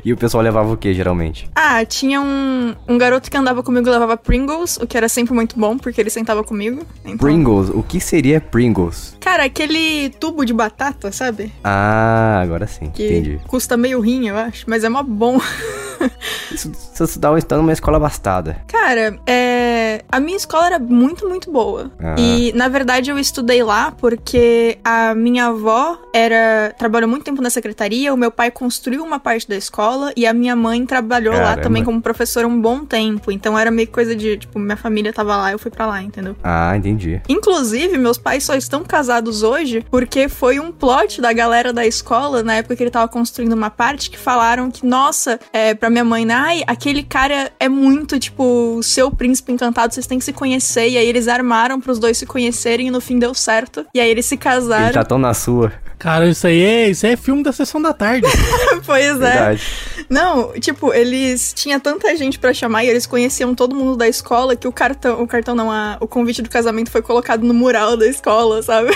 E 0.04 0.14
o 0.14 0.18
pessoal 0.18 0.44
levava 0.44 0.72
o 0.72 0.78
que, 0.78 0.94
geralmente? 0.94 1.50
Ah, 1.56 1.84
tinha 1.86 2.22
um, 2.22 2.76
um 2.88 2.98
garoto 2.98 3.30
que 3.30 3.38
andava 3.38 3.64
comigo 3.64 3.88
e 3.88 3.92
levava 3.92 4.18
Pringles, 4.18 4.78
o 4.78 4.88
que 4.88 4.98
era 4.98 5.10
sempre 5.10 5.34
muito 5.34 5.58
bom, 5.60 5.78
porque 5.78 6.00
ele 6.00 6.10
sentava 6.10 6.44
comigo. 6.44 6.86
Então... 7.04 7.18
Pringles. 7.18 7.70
O 7.70 7.84
que 7.84 8.00
seria 8.00 8.40
Pringles? 8.40 9.18
Cara, 9.20 9.46
aquele 9.46 10.10
tubo 10.12 10.46
de 10.46 10.54
batata, 10.54 11.12
sabe? 11.12 11.52
Ah, 11.64 12.40
agora 12.42 12.68
sim. 12.68 12.90
Que 12.90 13.06
Entendi. 13.06 13.42
custa 13.48 13.76
meio 13.78 14.00
rim, 14.00 14.28
eu 14.28 14.38
acho, 14.38 14.66
mas 14.68 14.84
é 14.84 14.90
mó 14.90 15.04
bom. 15.04 15.40
Isso, 16.52 16.72
isso 16.72 17.04
estudava 17.04 17.38
estando 17.38 17.62
numa 17.62 17.74
escola 17.74 18.00
bastada. 18.00 18.62
Cara, 18.68 19.20
é... 19.26 20.04
a 20.12 20.20
minha 20.20 20.36
escola 20.36 20.66
era 20.66 20.80
muito, 20.80 21.28
muito 21.28 21.52
boa. 21.52 21.92
Ah. 22.00 22.16
E, 22.18 22.52
na 22.54 22.68
verdade, 22.68 23.12
eu 23.12 23.20
estudei 23.20 23.64
lá 23.64 23.92
porque 23.92 24.78
a 24.84 25.14
minha 25.14 25.48
avó 25.48 25.98
era 26.14 26.74
trabalhou 26.78 27.08
muito 27.08 27.24
tempo 27.24 27.42
na 27.42 27.50
secretaria, 27.50 28.14
o 28.14 28.18
meu 28.18 28.32
pai 28.32 28.52
construiu 28.52 29.04
uma 29.04 29.20
parte 29.20 29.48
da 29.48 29.56
escola 29.56 30.12
e 30.16 30.26
a 30.26 30.34
minha 30.34 30.56
mãe 30.56 30.86
trabalhou 30.86 31.34
lá 31.34 31.40
Caramba. 31.40 31.62
também 31.62 31.84
como 31.84 32.02
professora 32.02 32.48
um 32.48 32.60
bom 32.60 32.84
tempo. 32.86 33.32
Então 33.32 33.58
era 33.58 33.70
meio 33.70 33.88
coisa 33.90 34.16
de, 34.16 34.38
tipo, 34.38 34.58
minha 34.60 34.78
família 34.78 35.14
tava 35.14 35.36
lá, 35.38 35.52
eu 35.52 35.60
fui 35.60 35.72
pra 35.72 35.86
lá, 35.86 36.02
entendeu? 36.02 36.36
Ah, 36.44 36.76
entendi. 36.76 37.22
Inclusive, 37.30 37.98
meus 37.98 38.18
pais 38.18 38.44
só 38.44 38.56
estão 38.56 38.84
casados 38.84 39.44
hoje 39.44 39.86
porque 39.90 40.28
foi 40.28 40.60
um 40.60 40.72
plot 40.72 41.22
da 41.22 41.32
galera 41.32 41.72
da 41.72 41.86
escola, 41.86 42.44
na 42.44 42.56
época 42.56 42.76
que 42.76 42.84
ele 42.84 42.92
tava 42.92 43.08
construindo 43.08 43.54
uma 43.54 43.70
parte, 43.70 44.10
que 44.10 44.18
falaram 44.18 44.72
que, 44.72 44.86
nossa, 44.86 45.40
é, 45.54 45.74
pra 45.74 45.89
minha 45.90 46.04
mãe, 46.04 46.26
né, 46.26 46.34
ai, 46.34 46.64
aquele 46.68 47.04
cara 47.04 47.52
é 47.60 47.68
muito, 47.70 48.20
tipo, 48.20 48.76
o 48.78 48.84
seu 48.84 49.10
príncipe 49.12 49.52
encantado, 49.52 49.94
vocês 49.94 50.08
têm 50.08 50.20
que 50.20 50.26
se 50.26 50.34
conhecer. 50.34 50.90
E 50.90 50.98
aí 50.98 51.08
eles 51.08 51.28
armaram 51.28 51.80
pros 51.80 52.00
dois 52.00 52.18
se 52.18 52.26
conhecerem 52.26 52.88
e 52.88 52.92
no 52.92 53.02
fim 53.02 53.18
deu 53.20 53.34
certo. 53.34 53.86
E 53.94 54.00
aí 54.00 54.10
eles 54.10 54.26
se 54.26 54.36
Ele 54.36 54.42
casaram. 54.42 54.94
tá 54.94 55.04
tão 55.04 55.18
na 55.18 55.34
sua. 55.34 55.72
Cara, 55.98 56.28
isso 56.30 56.48
aí 56.48 56.62
é, 56.64 56.90
isso 56.90 57.06
aí 57.06 57.12
é 57.14 57.18
filme 57.18 57.44
da 57.44 57.52
sessão 57.52 57.82
da 57.82 57.92
tarde. 57.94 58.26
pois 58.86 59.04
é. 59.04 59.18
Verdade. 59.18 59.64
Não, 60.10 60.54
tipo, 60.54 60.94
eles 60.94 61.52
tinha 61.54 61.78
tanta 61.80 62.16
gente 62.16 62.40
pra 62.40 62.54
chamar 62.54 62.86
e 62.86 62.88
eles 62.90 63.06
conheciam 63.06 63.54
todo 63.54 63.76
mundo 63.76 63.98
da 63.98 64.08
escola 64.08 64.56
que 64.56 64.68
o 64.68 64.72
cartão, 64.72 65.22
o 65.22 65.28
cartão 65.28 65.54
não, 65.56 65.70
a, 65.70 65.98
o 66.00 66.08
convite 66.08 66.42
do 66.42 66.50
casamento 66.50 66.90
foi 66.90 67.02
colocado 67.02 67.44
no 67.44 67.54
mural 67.54 67.98
da 67.98 68.08
escola, 68.08 68.64
sabe? 68.64 68.92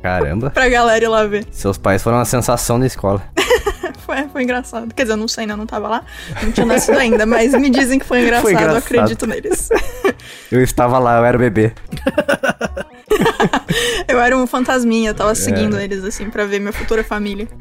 Caramba. 0.00 0.50
pra 0.54 0.68
galera 0.68 1.04
ir 1.04 1.08
lá 1.08 1.24
ver. 1.26 1.44
Seus 1.50 1.76
pais 1.76 2.00
foram 2.02 2.18
uma 2.18 2.24
sensação 2.24 2.78
da 2.78 2.86
escola. 2.86 3.20
Foi, 4.06 4.28
foi 4.28 4.42
engraçado. 4.44 4.94
Quer 4.94 5.02
dizer, 5.02 5.14
eu 5.14 5.16
não 5.16 5.26
sei, 5.26 5.46
né? 5.46 5.52
Eu 5.52 5.56
não 5.56 5.66
tava 5.66 5.88
lá. 5.88 6.04
Não 6.40 6.52
tinha 6.52 6.64
nascido 6.64 6.96
ainda, 6.96 7.26
mas 7.26 7.52
me 7.54 7.68
dizem 7.68 7.98
que 7.98 8.06
foi 8.06 8.20
engraçado. 8.22 8.42
Foi 8.42 8.52
Eu 8.54 8.58
engraçado. 8.58 8.76
acredito 8.84 9.26
neles. 9.26 9.68
Eu 10.52 10.62
estava 10.62 10.98
lá, 11.00 11.18
eu 11.18 11.24
era 11.24 11.36
bebê. 11.36 11.72
Eu 14.08 14.20
era 14.20 14.36
um 14.36 14.46
fantasminha, 14.46 15.10
eu 15.10 15.14
tava 15.14 15.34
seguindo 15.34 15.78
eles, 15.78 16.04
assim, 16.04 16.30
pra 16.30 16.44
ver 16.44 16.60
minha 16.60 16.72
futura 16.72 17.02
família. 17.04 17.48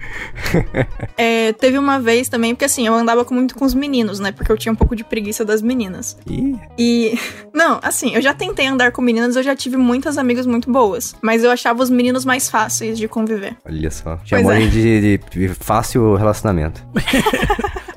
É, 1.17 1.53
teve 1.53 1.77
uma 1.77 1.97
vez 1.99 2.27
também, 2.27 2.53
porque 2.53 2.65
assim, 2.65 2.85
eu 2.85 2.93
andava 2.93 3.25
muito 3.31 3.55
com 3.55 3.63
os 3.63 3.73
meninos, 3.73 4.19
né? 4.19 4.31
Porque 4.33 4.51
eu 4.51 4.57
tinha 4.57 4.71
um 4.71 4.75
pouco 4.75 4.95
de 4.95 5.03
preguiça 5.03 5.45
das 5.45 5.61
meninas. 5.61 6.17
Ih, 6.29 6.55
E. 6.77 7.17
Não, 7.53 7.79
assim, 7.81 8.13
eu 8.13 8.21
já 8.21 8.33
tentei 8.33 8.67
andar 8.67 8.91
com 8.91 9.01
meninas, 9.01 9.35
eu 9.35 9.43
já 9.43 9.55
tive 9.55 9.77
muitas 9.77 10.17
amigas 10.17 10.45
muito 10.45 10.69
boas. 10.69 11.15
Mas 11.21 11.43
eu 11.43 11.51
achava 11.51 11.81
os 11.81 11.89
meninos 11.89 12.25
mais 12.25 12.49
fáceis 12.49 12.97
de 12.97 13.07
conviver. 13.07 13.55
olha 13.65 13.89
só. 13.91 14.19
Chamou 14.25 14.51
é. 14.51 14.59
de- 14.67 15.17
de 15.31 15.47
fácil 15.59 16.15
relacionamento. 16.15 16.83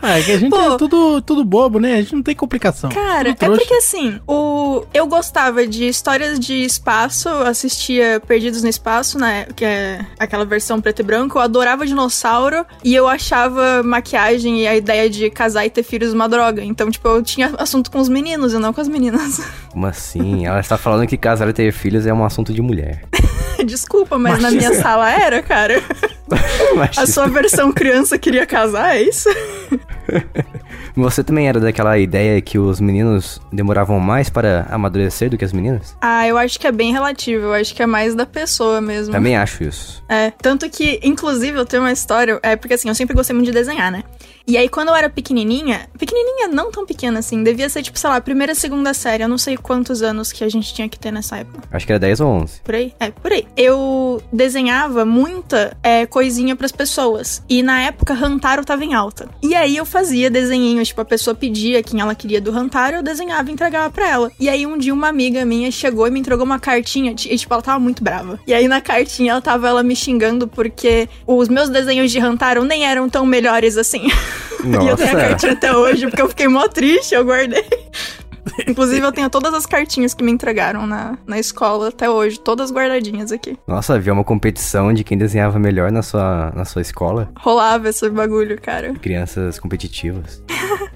Ah, 0.00 0.19
é 0.19 0.23
que 0.23 0.33
a 0.33 0.38
gente 0.38 0.50
Pô. 0.50 0.75
é 0.75 0.76
tudo, 0.76 1.21
tudo 1.23 1.45
bobo, 1.45 1.78
né? 1.78 1.95
A 1.95 2.00
gente 2.02 2.14
não 2.14 2.23
tem 2.23 2.35
complicação. 2.35 2.90
Cara, 2.90 3.31
é 3.31 3.35
porque 3.35 3.75
assim, 3.75 4.21
o 4.26 4.85
eu 4.93 5.07
gostava 5.07 5.67
de 5.67 5.87
histórias 5.87 6.38
de 6.38 6.55
espaço, 6.64 7.28
eu 7.28 7.47
assistia 7.47 8.21
Perdidos 8.26 8.62
no 8.62 8.69
Espaço, 8.69 9.19
né, 9.19 9.47
que 9.57 9.64
é 9.64 10.05
aquela 10.19 10.45
versão 10.45 10.81
preto 10.81 11.00
e 11.00 11.02
branco, 11.02 11.38
eu 11.38 11.43
adorava 11.43 11.87
dinossauro 11.87 12.64
e 12.85 12.95
eu 12.95 13.09
achava 13.09 13.83
maquiagem 13.83 14.62
e 14.62 14.67
a 14.67 14.76
ideia 14.76 15.09
de 15.09 15.31
casar 15.31 15.67
e 15.67 15.71
ter 15.71 15.83
filhos 15.83 16.12
uma 16.12 16.28
droga. 16.28 16.62
Então, 16.62 16.90
tipo, 16.90 17.07
eu 17.09 17.23
tinha 17.23 17.55
assunto 17.59 17.90
com 17.90 17.99
os 17.99 18.09
meninos 18.09 18.52
e 18.52 18.59
não 18.59 18.73
com 18.73 18.81
as 18.81 18.88
meninas. 18.88 19.40
Como 19.71 19.87
assim? 19.87 20.47
Ela 20.47 20.61
está 20.61 20.76
falando 20.76 21.07
que 21.07 21.17
casar 21.17 21.49
e 21.49 21.52
ter 21.52 21.73
filhos 21.73 22.07
é 22.07 22.12
um 22.12 22.25
assunto 22.25 22.52
de 22.52 22.62
mulher. 22.62 23.05
Desculpa, 23.64 24.19
mas 24.19 24.40
na 24.40 24.50
minha 24.50 24.73
sala 24.75 25.11
era, 25.11 25.43
cara. 25.43 25.83
Mas 26.76 26.99
A 26.99 27.07
sua 27.07 27.26
versão 27.26 27.73
criança 27.73 28.19
queria 28.19 28.45
casar, 28.45 28.95
é 28.95 29.02
isso? 29.02 29.31
Você 30.97 31.23
também 31.23 31.49
era 31.49 31.61
daquela 31.61 31.99
ideia 31.99 32.40
que 32.40 32.59
os 32.59 32.81
meninos 32.81 33.40
demoravam 33.52 34.00
mais 34.00 34.28
para 34.28 34.67
amadurecer 34.71 35.31
do 35.31 35.38
que 35.38 35.45
as 35.45 35.52
meninas? 35.52 35.97
Ah, 36.00 36.26
eu 36.26 36.37
acho 36.37 36.59
que 36.59 36.67
é 36.67 36.73
bem 36.73 36.93
relativo, 36.93 37.47
eu 37.47 37.52
acho 37.55 37.75
que 37.75 37.83
é 37.83 37.87
mais 37.87 38.14
da 38.14 38.26
pessoa 38.26 38.81
mesmo. 38.81 39.12
Também 39.12 39.37
acho 39.37 39.64
isso. 39.64 40.02
É, 40.09 40.31
tanto 40.31 40.69
que, 40.69 41.00
inclusive, 41.02 41.59
eu 41.59 41.64
tenho 41.64 41.83
uma 41.83 41.93
história, 41.93 42.38
é 42.43 42.57
porque 42.57 42.75
assim, 42.75 42.88
eu 42.88 42.95
sempre 42.95 43.14
gostei 43.14 43.35
muito 43.35 43.47
de 43.47 43.52
desenhar, 43.52 43.93
né? 43.93 44.02
E 44.49 44.57
aí, 44.57 44.67
quando 44.67 44.88
eu 44.88 44.95
era 44.95 45.11
pequenininha, 45.11 45.90
pequenininha 45.99 46.49
não 46.49 46.71
tão 46.71 46.87
pequena 46.87 47.19
assim, 47.19 47.45
devia 47.45 47.69
ser 47.69 47.83
tipo, 47.83 47.99
sei 47.99 48.09
lá, 48.09 48.19
primeira, 48.19 48.55
segunda 48.55 48.95
série, 48.95 49.23
eu 49.23 49.28
não 49.28 49.37
sei 49.37 49.59
quantos 49.59 50.00
anos 50.00 50.33
que 50.33 50.43
a 50.43 50.49
gente 50.49 50.73
tinha 50.73 50.88
que 50.88 50.99
ter 50.99 51.12
nessa 51.12 51.37
época. 51.37 51.69
Acho 51.71 51.85
que 51.85 51.93
era 51.93 51.99
10 51.99 52.21
ou 52.21 52.28
11. 52.28 52.61
Por 52.62 52.75
aí? 52.75 52.95
É, 52.99 53.11
por 53.11 53.31
aí. 53.31 53.47
Eu 53.55 54.23
desenhava 54.33 55.05
muita 55.05 55.76
é, 55.83 56.07
coisinha 56.07 56.57
pras 56.57 56.73
pessoas. 56.73 57.43
E 57.47 57.62
na 57.62 57.83
época, 57.83 58.14
Hantaro 58.14 58.64
tava 58.64 58.83
em 58.87 58.95
alta. 58.95 59.28
E 59.43 59.55
aí 59.55 59.76
eu 59.76 59.85
fazia 59.85 60.31
desenhinhos, 60.31 60.88
tipo, 60.88 61.02
a 61.02 61.05
pessoa 61.05 61.35
pedia 61.35 61.83
quem 61.83 62.00
ela 62.00 62.14
queria 62.14 62.40
do 62.40 62.50
Hantaro, 62.50 62.97
eu 62.97 63.02
desenhava 63.02 63.50
e 63.50 63.52
entregava 63.52 63.90
pra 63.90 64.09
ela. 64.09 64.33
E 64.40 64.49
aí 64.49 64.64
um 64.64 64.78
dia 64.78 64.95
uma 64.95 65.09
amiga 65.09 65.45
minha 65.45 65.71
chegou 65.71 66.07
e 66.07 66.11
me 66.11 66.21
entregou 66.21 66.47
uma 66.47 66.59
cartinha, 66.59 67.11
e 67.11 67.37
tipo, 67.37 67.52
ela 67.52 67.62
tava 67.62 67.78
muito 67.78 68.02
brava. 68.02 68.40
E 68.47 68.55
aí 68.55 68.67
na 68.67 68.81
cartinha 68.81 69.33
ela 69.33 69.43
tava 69.43 69.69
ela 69.69 69.83
me 69.83 69.95
xingando 69.95 70.49
porque 70.49 71.07
os 71.26 71.50
meus 71.50 71.69
desenhos 71.69 72.11
de 72.11 72.19
Hantaro 72.19 72.64
nem 72.64 72.87
eram 72.87 73.11
tão 73.11 73.26
melhores 73.26 73.76
assim. 73.76 74.09
E 74.64 74.88
eu 74.88 74.97
tenho 74.97 75.11
a 75.11 75.12
Nossa. 75.12 75.16
cartinha 75.16 75.52
até 75.52 75.76
hoje, 75.76 76.07
porque 76.07 76.23
eu 76.23 76.28
fiquei 76.28 76.49
mó 76.49 76.66
triste, 76.68 77.14
eu 77.14 77.25
guardei. 77.25 77.64
Inclusive, 78.66 79.00
eu 79.00 79.12
tenho 79.12 79.30
todas 79.30 79.54
as 79.54 79.66
cartinhas 79.66 80.14
que 80.14 80.23
me 80.25 80.33
entregaram 80.33 80.87
na, 80.87 81.18
na 81.26 81.38
escola 81.38 81.88
até 81.88 82.09
hoje, 82.09 82.38
todas 82.40 82.71
guardadinhas 82.73 83.33
aqui. 83.33 83.57
Nossa, 83.66 83.95
havia 83.95 84.12
uma 84.12 84.25
competição 84.25 84.92
de 84.92 85.04
quem 85.04 85.16
desenhava 85.16 85.59
melhor 85.59 85.90
na 85.90 86.02
sua, 86.02 86.52
na 86.54 86.64
sua 86.64 86.83
escola. 86.83 87.30
Rolava 87.38 87.88
esse 87.88 88.09
bagulho, 88.11 88.61
cara. 88.61 88.95
Crianças 88.95 89.59
competitivas. 89.59 90.42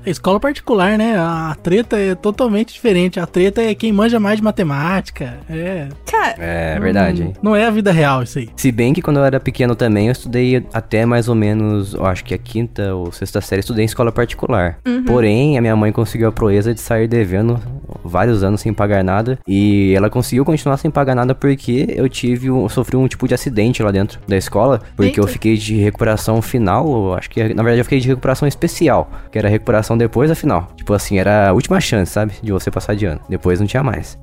É 0.04 0.10
escola 0.10 0.38
particular, 0.40 0.96
né? 0.98 1.16
A 1.16 1.56
treta 1.62 1.96
é 1.98 2.14
totalmente 2.14 2.72
diferente. 2.72 3.18
A 3.20 3.26
treta 3.26 3.62
é 3.62 3.74
quem 3.74 3.92
manja 3.92 4.18
mais 4.20 4.36
de 4.36 4.42
matemática. 4.42 5.38
É. 5.48 5.88
Cara, 6.10 6.34
É 6.38 6.78
verdade, 6.78 7.24
Não-? 7.24 7.52
Não 7.52 7.56
é 7.56 7.66
a 7.66 7.70
vida 7.70 7.92
real 7.92 8.22
isso 8.22 8.38
aí. 8.38 8.48
Se 8.56 8.70
bem 8.70 8.92
que 8.92 9.02
quando 9.02 9.18
eu 9.18 9.24
era 9.24 9.40
pequeno 9.40 9.74
também, 9.74 10.06
eu 10.06 10.12
estudei 10.12 10.64
até 10.72 11.04
mais 11.04 11.28
ou 11.28 11.34
menos, 11.34 11.94
eu 11.94 12.06
acho 12.06 12.24
que 12.24 12.34
a 12.34 12.38
quinta 12.38 12.94
ou 12.94 13.10
sexta 13.12 13.40
série, 13.40 13.60
eu 13.60 13.62
estudei 13.62 13.84
em 13.84 13.86
escola 13.86 14.12
particular. 14.12 14.78
Porém, 15.06 15.58
a 15.58 15.60
minha 15.60 15.74
mãe 15.74 15.90
conseguiu 15.90 16.28
a 16.28 16.32
proeza 16.32 16.72
de 16.74 16.80
sair 16.80 17.08
devendo 17.08 17.41
Ну. 17.42 17.81
Vários 18.04 18.42
anos 18.42 18.60
sem 18.60 18.72
pagar 18.72 19.02
nada. 19.04 19.38
E 19.46 19.92
ela 19.96 20.10
conseguiu 20.10 20.44
continuar 20.44 20.76
sem 20.76 20.90
pagar 20.90 21.14
nada 21.14 21.34
porque 21.34 21.86
eu 21.96 22.08
tive 22.08 22.50
um, 22.50 22.62
eu 22.62 22.68
sofri 22.68 22.96
um 22.96 23.06
tipo 23.08 23.26
de 23.28 23.34
acidente 23.34 23.82
lá 23.82 23.90
dentro 23.90 24.20
da 24.26 24.36
escola. 24.36 24.80
Porque 24.96 25.18
eu 25.20 25.24
Eita. 25.24 25.32
fiquei 25.32 25.56
de 25.56 25.76
recuperação 25.76 26.40
final, 26.42 26.86
eu 26.86 27.14
acho 27.14 27.30
que 27.30 27.42
na 27.54 27.62
verdade 27.62 27.80
eu 27.80 27.84
fiquei 27.84 28.00
de 28.00 28.08
recuperação 28.08 28.46
especial, 28.48 29.10
que 29.30 29.38
era 29.38 29.48
recuperação 29.48 29.96
depois 29.96 30.28
da 30.28 30.34
final. 30.34 30.68
Tipo 30.76 30.92
assim, 30.94 31.18
era 31.18 31.48
a 31.48 31.52
última 31.52 31.80
chance, 31.80 32.12
sabe? 32.12 32.32
De 32.42 32.52
você 32.52 32.70
passar 32.70 32.94
de 32.94 33.06
ano. 33.06 33.20
Depois 33.28 33.60
não 33.60 33.66
tinha 33.66 33.82
mais. 33.82 34.18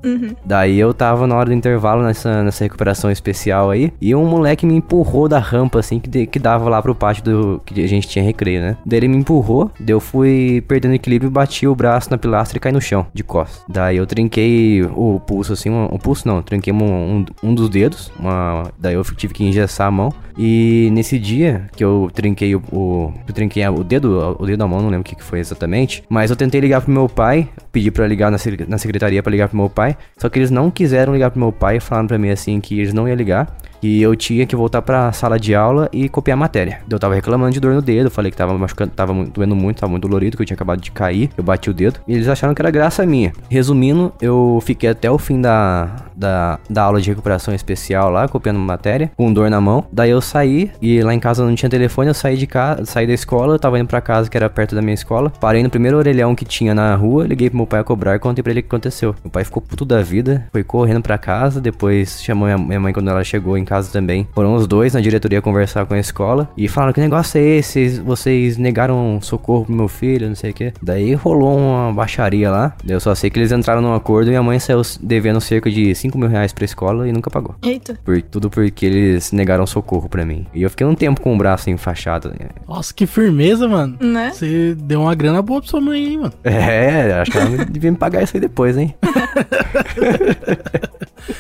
Daí 0.46 0.80
eu 0.80 0.94
tava 0.94 1.28
na 1.28 1.36
hora 1.36 1.50
do 1.50 1.54
intervalo 1.54 2.04
nessa, 2.04 2.44
nessa 2.44 2.64
recuperação 2.64 3.10
especial 3.12 3.70
aí, 3.72 3.92
e 4.02 4.14
um 4.16 4.26
moleque 4.26 4.66
me 4.66 4.76
empurrou 4.76 5.28
da 5.28 5.40
rampa, 5.40 5.80
assim, 5.80 6.00
que, 6.00 6.10
de- 6.10 6.26
que 6.28 6.40
dava 6.40 6.70
lá 6.70 6.82
pro 6.82 6.96
pátio 6.96 7.24
do 7.24 7.62
que 7.66 7.84
a 7.84 7.88
gente 7.88 8.08
tinha 8.08 8.24
recreio, 8.24 8.62
né? 8.62 8.78
Daí 8.86 9.00
ele 9.00 9.08
me 9.08 9.18
empurrou, 9.18 9.72
daí 9.80 9.94
eu 9.94 10.00
fui 10.00 10.64
perdendo 10.68 10.94
equilíbrio 10.96 11.30
e 11.30 11.32
bati 11.32 11.68
o 11.68 11.76
braço 11.76 12.10
na 12.12 12.18
pilastra 12.18 12.58
e 12.58 12.60
caí 12.60 12.72
no 12.72 12.82
chão, 12.82 13.06
de 13.14 13.24
costas. 13.24 13.64
Daí 13.72 13.98
eu 13.98 14.08
trinquei 14.08 14.82
o 14.82 15.20
pulso, 15.20 15.54
assim, 15.54 15.70
um, 15.70 15.86
o 15.86 16.00
pulso 16.00 16.28
não, 16.28 16.42
trinquei 16.42 16.74
um, 16.74 17.24
um, 17.44 17.54
dos 17.54 17.70
dedos, 17.70 18.12
uma, 18.20 18.72
daí 18.80 18.96
eu 18.96 19.04
tive 19.04 19.32
que 19.32 19.44
engessar 19.44 19.86
a 19.86 19.92
mão. 19.92 20.12
E 20.36 20.90
nesse 20.92 21.20
dia 21.20 21.68
que 21.76 21.84
eu 21.84 22.10
trinquei 22.12 22.56
o, 22.56 22.64
o 22.72 23.14
eu 23.28 23.34
trinquei 23.34 23.68
o 23.68 23.84
dedo, 23.84 24.38
o 24.40 24.46
dedo 24.48 24.58
da 24.58 24.68
mão, 24.68 24.82
não 24.82 24.90
lembro 24.90 25.02
o 25.02 25.04
que, 25.04 25.24
foi 25.24 25.38
exatamente, 25.38 26.04
mas 26.10 26.32
eu 26.32 26.36
tentei 26.36 26.60
ligar 26.60 26.82
pro 26.82 26.92
meu 26.92 27.08
pai, 27.08 27.48
pedi 27.72 27.92
pra 27.92 28.08
ligar 28.08 28.32
na, 28.32 28.38
na 28.68 28.78
secretaria 28.80 29.22
pra 29.22 29.30
ligar 29.32 29.48
pro 29.48 29.58
meu 29.58 29.70
pai, 29.70 29.96
só 30.18 30.30
que 30.30 30.40
eles 30.40 30.50
não 30.50 30.72
quiseram 30.72 31.14
ligar 31.14 31.30
pro 31.30 31.40
meu 31.40 31.52
pai, 31.52 31.80
falaram 31.80 32.08
pra 32.08 32.18
mim 32.18 32.30
assim 32.30 32.60
que 32.60 32.80
eles 32.80 32.92
não 32.92 33.08
iam 33.08 33.16
ligar. 33.16 33.56
E 33.82 34.02
eu 34.02 34.16
tinha 34.16 34.46
que 34.46 34.56
voltar 34.56 34.82
pra 34.82 35.12
sala 35.12 35.40
de 35.40 35.56
aula 35.56 35.90
e 35.92 36.10
copiar 36.10 36.38
a 36.38 36.40
matéria. 36.40 36.82
Eu 36.90 37.00
tava 37.00 37.16
reclamando 37.16 37.52
de 37.52 37.60
dor 37.60 37.74
no 37.74 37.82
dedo, 37.82 38.10
falei 38.10 38.32
que 38.32 38.38
tava 38.38 38.58
machucando, 38.58 38.92
tava 38.92 39.14
doendo 39.14 39.56
muito, 39.56 39.80
tava 39.80 39.92
muito 39.92 40.08
dolorido, 40.08 40.36
que 40.36 40.44
eu 40.44 40.46
tinha 40.46 40.56
acabado 40.56 40.82
de 40.82 40.92
cair, 40.92 41.30
eu 41.38 41.44
bati 41.44 41.70
o 41.70 41.74
dedo. 41.74 42.00
E 42.08 42.14
eles 42.14 42.28
acharam 42.28 42.54
que 42.54 42.62
era 42.62 42.72
graça 42.72 43.06
minha. 43.06 43.32
Resumindo, 43.50 44.12
eu 44.22 44.60
fiquei 44.66 44.90
até 44.90 45.10
o 45.10 45.18
fim 45.18 45.40
da, 45.42 45.90
da, 46.16 46.60
da 46.70 46.84
aula 46.84 47.00
de 47.00 47.10
recuperação 47.10 47.54
especial 47.54 48.10
lá, 48.10 48.28
copiando 48.28 48.60
matéria, 48.60 49.12
com 49.16 49.32
dor 49.32 49.50
na 49.50 49.62
mão. 49.62 49.86
Daí 49.92 50.10
eu 50.10 50.22
saí 50.22 50.72
e 50.82 51.02
lá 51.02 51.14
em 51.14 51.20
casa 51.20 51.46
não 51.46 51.56
tinha 51.56 51.70
telefone, 51.70 52.10
eu 52.10 52.14
saí 52.14 52.36
de 52.36 52.46
casa, 52.46 52.86
saí 52.86 53.08
da 53.08 53.14
escola, 53.14 53.56
eu 53.56 53.60
tava 53.60 53.80
indo 53.80 53.88
pra 53.88 54.02
casa 54.02 54.30
que 54.30 54.36
era 54.36 54.50
perto 54.50 54.76
da 54.76 54.82
minha 54.82 54.94
escola. 54.94 55.32
Parei 55.40 55.64
no 55.64 55.70
primeiro 55.70 55.98
orelhão 55.98 56.36
que 56.36 56.44
tinha 56.44 56.76
na 56.76 56.94
rua, 56.96 57.26
liguei 57.26 57.50
pro 57.50 57.58
meu 57.58 57.68
pai 57.68 57.80
a 57.80 57.84
cobrar 57.84 58.16
e 58.16 58.20
contei 58.20 58.44
pra 58.44 58.52
ele 58.52 58.60
o 58.60 58.64
que 58.64 58.70
aconteceu. 58.70 59.16
Meu 59.24 59.32
pai 59.32 59.44
ficou 59.44 59.62
puto 59.62 59.86
da 59.86 60.02
vida, 60.02 60.48
foi 60.52 60.64
correndo 60.64 61.02
pra 61.02 61.18
casa, 61.18 61.62
depois 61.62 62.22
chamou 62.22 62.46
minha, 62.46 62.58
minha 62.58 62.80
mãe 62.80 62.94
quando 62.94 63.10
ela 63.10 63.24
chegou 63.24 63.58
em 63.58 63.64
casa 63.70 63.92
também. 63.92 64.28
Foram 64.34 64.56
os 64.56 64.66
dois 64.66 64.94
na 64.94 65.00
diretoria 65.00 65.42
conversar 65.42 65.86
com 65.86 65.94
a 65.94 66.00
escola 66.00 66.50
e 66.58 66.68
falaram 66.68 66.92
que 66.92 67.00
negócio 67.00 67.40
é 67.40 67.44
esse? 67.44 68.00
Vocês 68.00 68.58
negaram 68.58 69.20
socorro 69.22 69.66
pro 69.66 69.76
meu 69.76 69.88
filho, 69.88 70.28
não 70.28 70.36
sei 70.36 70.50
o 70.50 70.54
que. 70.54 70.74
Daí 70.82 71.14
rolou 71.14 71.56
uma 71.56 71.94
baixaria 71.94 72.50
lá. 72.50 72.76
Eu 72.88 73.00
só 73.00 73.14
sei 73.14 73.30
que 73.30 73.38
eles 73.38 73.52
entraram 73.52 73.82
num 73.82 73.94
acordo 73.94 74.28
e 74.28 74.32
minha 74.32 74.42
mãe 74.42 74.58
saiu 74.60 74.82
devendo 75.02 75.40
cerca 75.40 75.70
de 75.70 75.94
5 75.94 76.18
mil 76.18 76.28
reais 76.28 76.52
pra 76.52 76.66
escola 76.66 77.08
e 77.08 77.12
nunca 77.12 77.30
pagou. 77.30 77.56
Eita. 77.62 78.00
Por, 78.04 78.20
tudo 78.24 78.50
porque 78.50 78.86
eles 78.86 79.32
negaram 79.32 79.68
socorro 79.68 80.10
pra 80.10 80.26
mim. 80.26 80.48
E 80.54 80.64
eu 80.64 80.70
fiquei 80.70 80.88
um 80.88 80.96
tempo 80.96 81.22
com 81.22 81.34
o 81.34 81.38
braço 81.38 81.70
enfaixado. 81.70 82.34
Nossa, 82.68 82.94
que 82.94 83.06
firmeza, 83.06 83.68
mano. 83.68 83.98
Né? 84.00 84.32
Você 84.34 84.76
deu 84.76 85.02
uma 85.02 85.14
grana 85.14 85.42
boa 85.42 85.62
pra 85.62 85.70
sua 85.70 85.82
mãe 85.82 86.08
aí, 86.08 86.18
mano. 86.18 86.34
É, 86.44 87.14
acho 87.22 87.32
que 87.32 87.38
ela 87.38 87.66
devia 87.66 87.92
me 87.92 87.98
pagar 87.98 88.24
isso 88.24 88.36
aí 88.36 88.42
depois, 88.42 88.78
hein? 88.78 88.96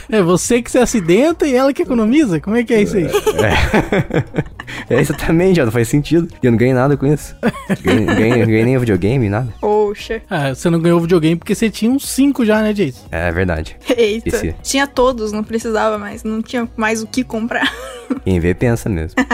É 0.09 0.21
você 0.21 0.61
que 0.61 0.69
se 0.71 0.77
acidenta 0.77 1.45
e 1.47 1.55
ela 1.55 1.73
que 1.73 1.81
economiza? 1.83 2.39
Como 2.39 2.55
é 2.55 2.63
que 2.63 2.73
é 2.73 2.81
isso 2.81 2.97
aí? 2.97 3.05
É, 4.89 4.93
é 4.95 4.99
exatamente, 4.99 5.57
já 5.57 5.65
não 5.65 5.71
faz 5.71 5.87
sentido. 5.87 6.27
E 6.41 6.45
eu 6.45 6.51
não 6.51 6.57
ganhei 6.57 6.73
nada 6.73 6.95
com 6.97 7.05
isso. 7.05 7.35
Ganhei, 7.81 8.05
ganhei, 8.05 8.45
ganhei 8.45 8.63
nem 8.65 8.77
videogame, 8.77 9.29
nada. 9.29 9.53
Poxa. 9.59 10.21
Ah, 10.29 10.53
você 10.53 10.69
não 10.69 10.79
ganhou 10.79 10.99
videogame 10.99 11.35
porque 11.35 11.55
você 11.55 11.69
tinha 11.69 11.91
uns 11.91 12.07
5 12.09 12.45
já, 12.45 12.61
né, 12.61 12.73
Jason? 12.73 13.05
É 13.11 13.31
verdade. 13.31 13.77
Eita. 13.95 14.29
Esse- 14.29 14.55
Tinha 14.63 14.87
todos, 14.87 15.31
não 15.31 15.43
precisava 15.43 15.97
mais. 15.97 16.23
Não 16.23 16.41
tinha 16.41 16.67
mais 16.77 17.01
o 17.01 17.07
que 17.07 17.23
comprar. 17.23 17.71
Quem 18.25 18.39
vê, 18.39 18.53
pensa 18.53 18.89
mesmo. 18.89 19.15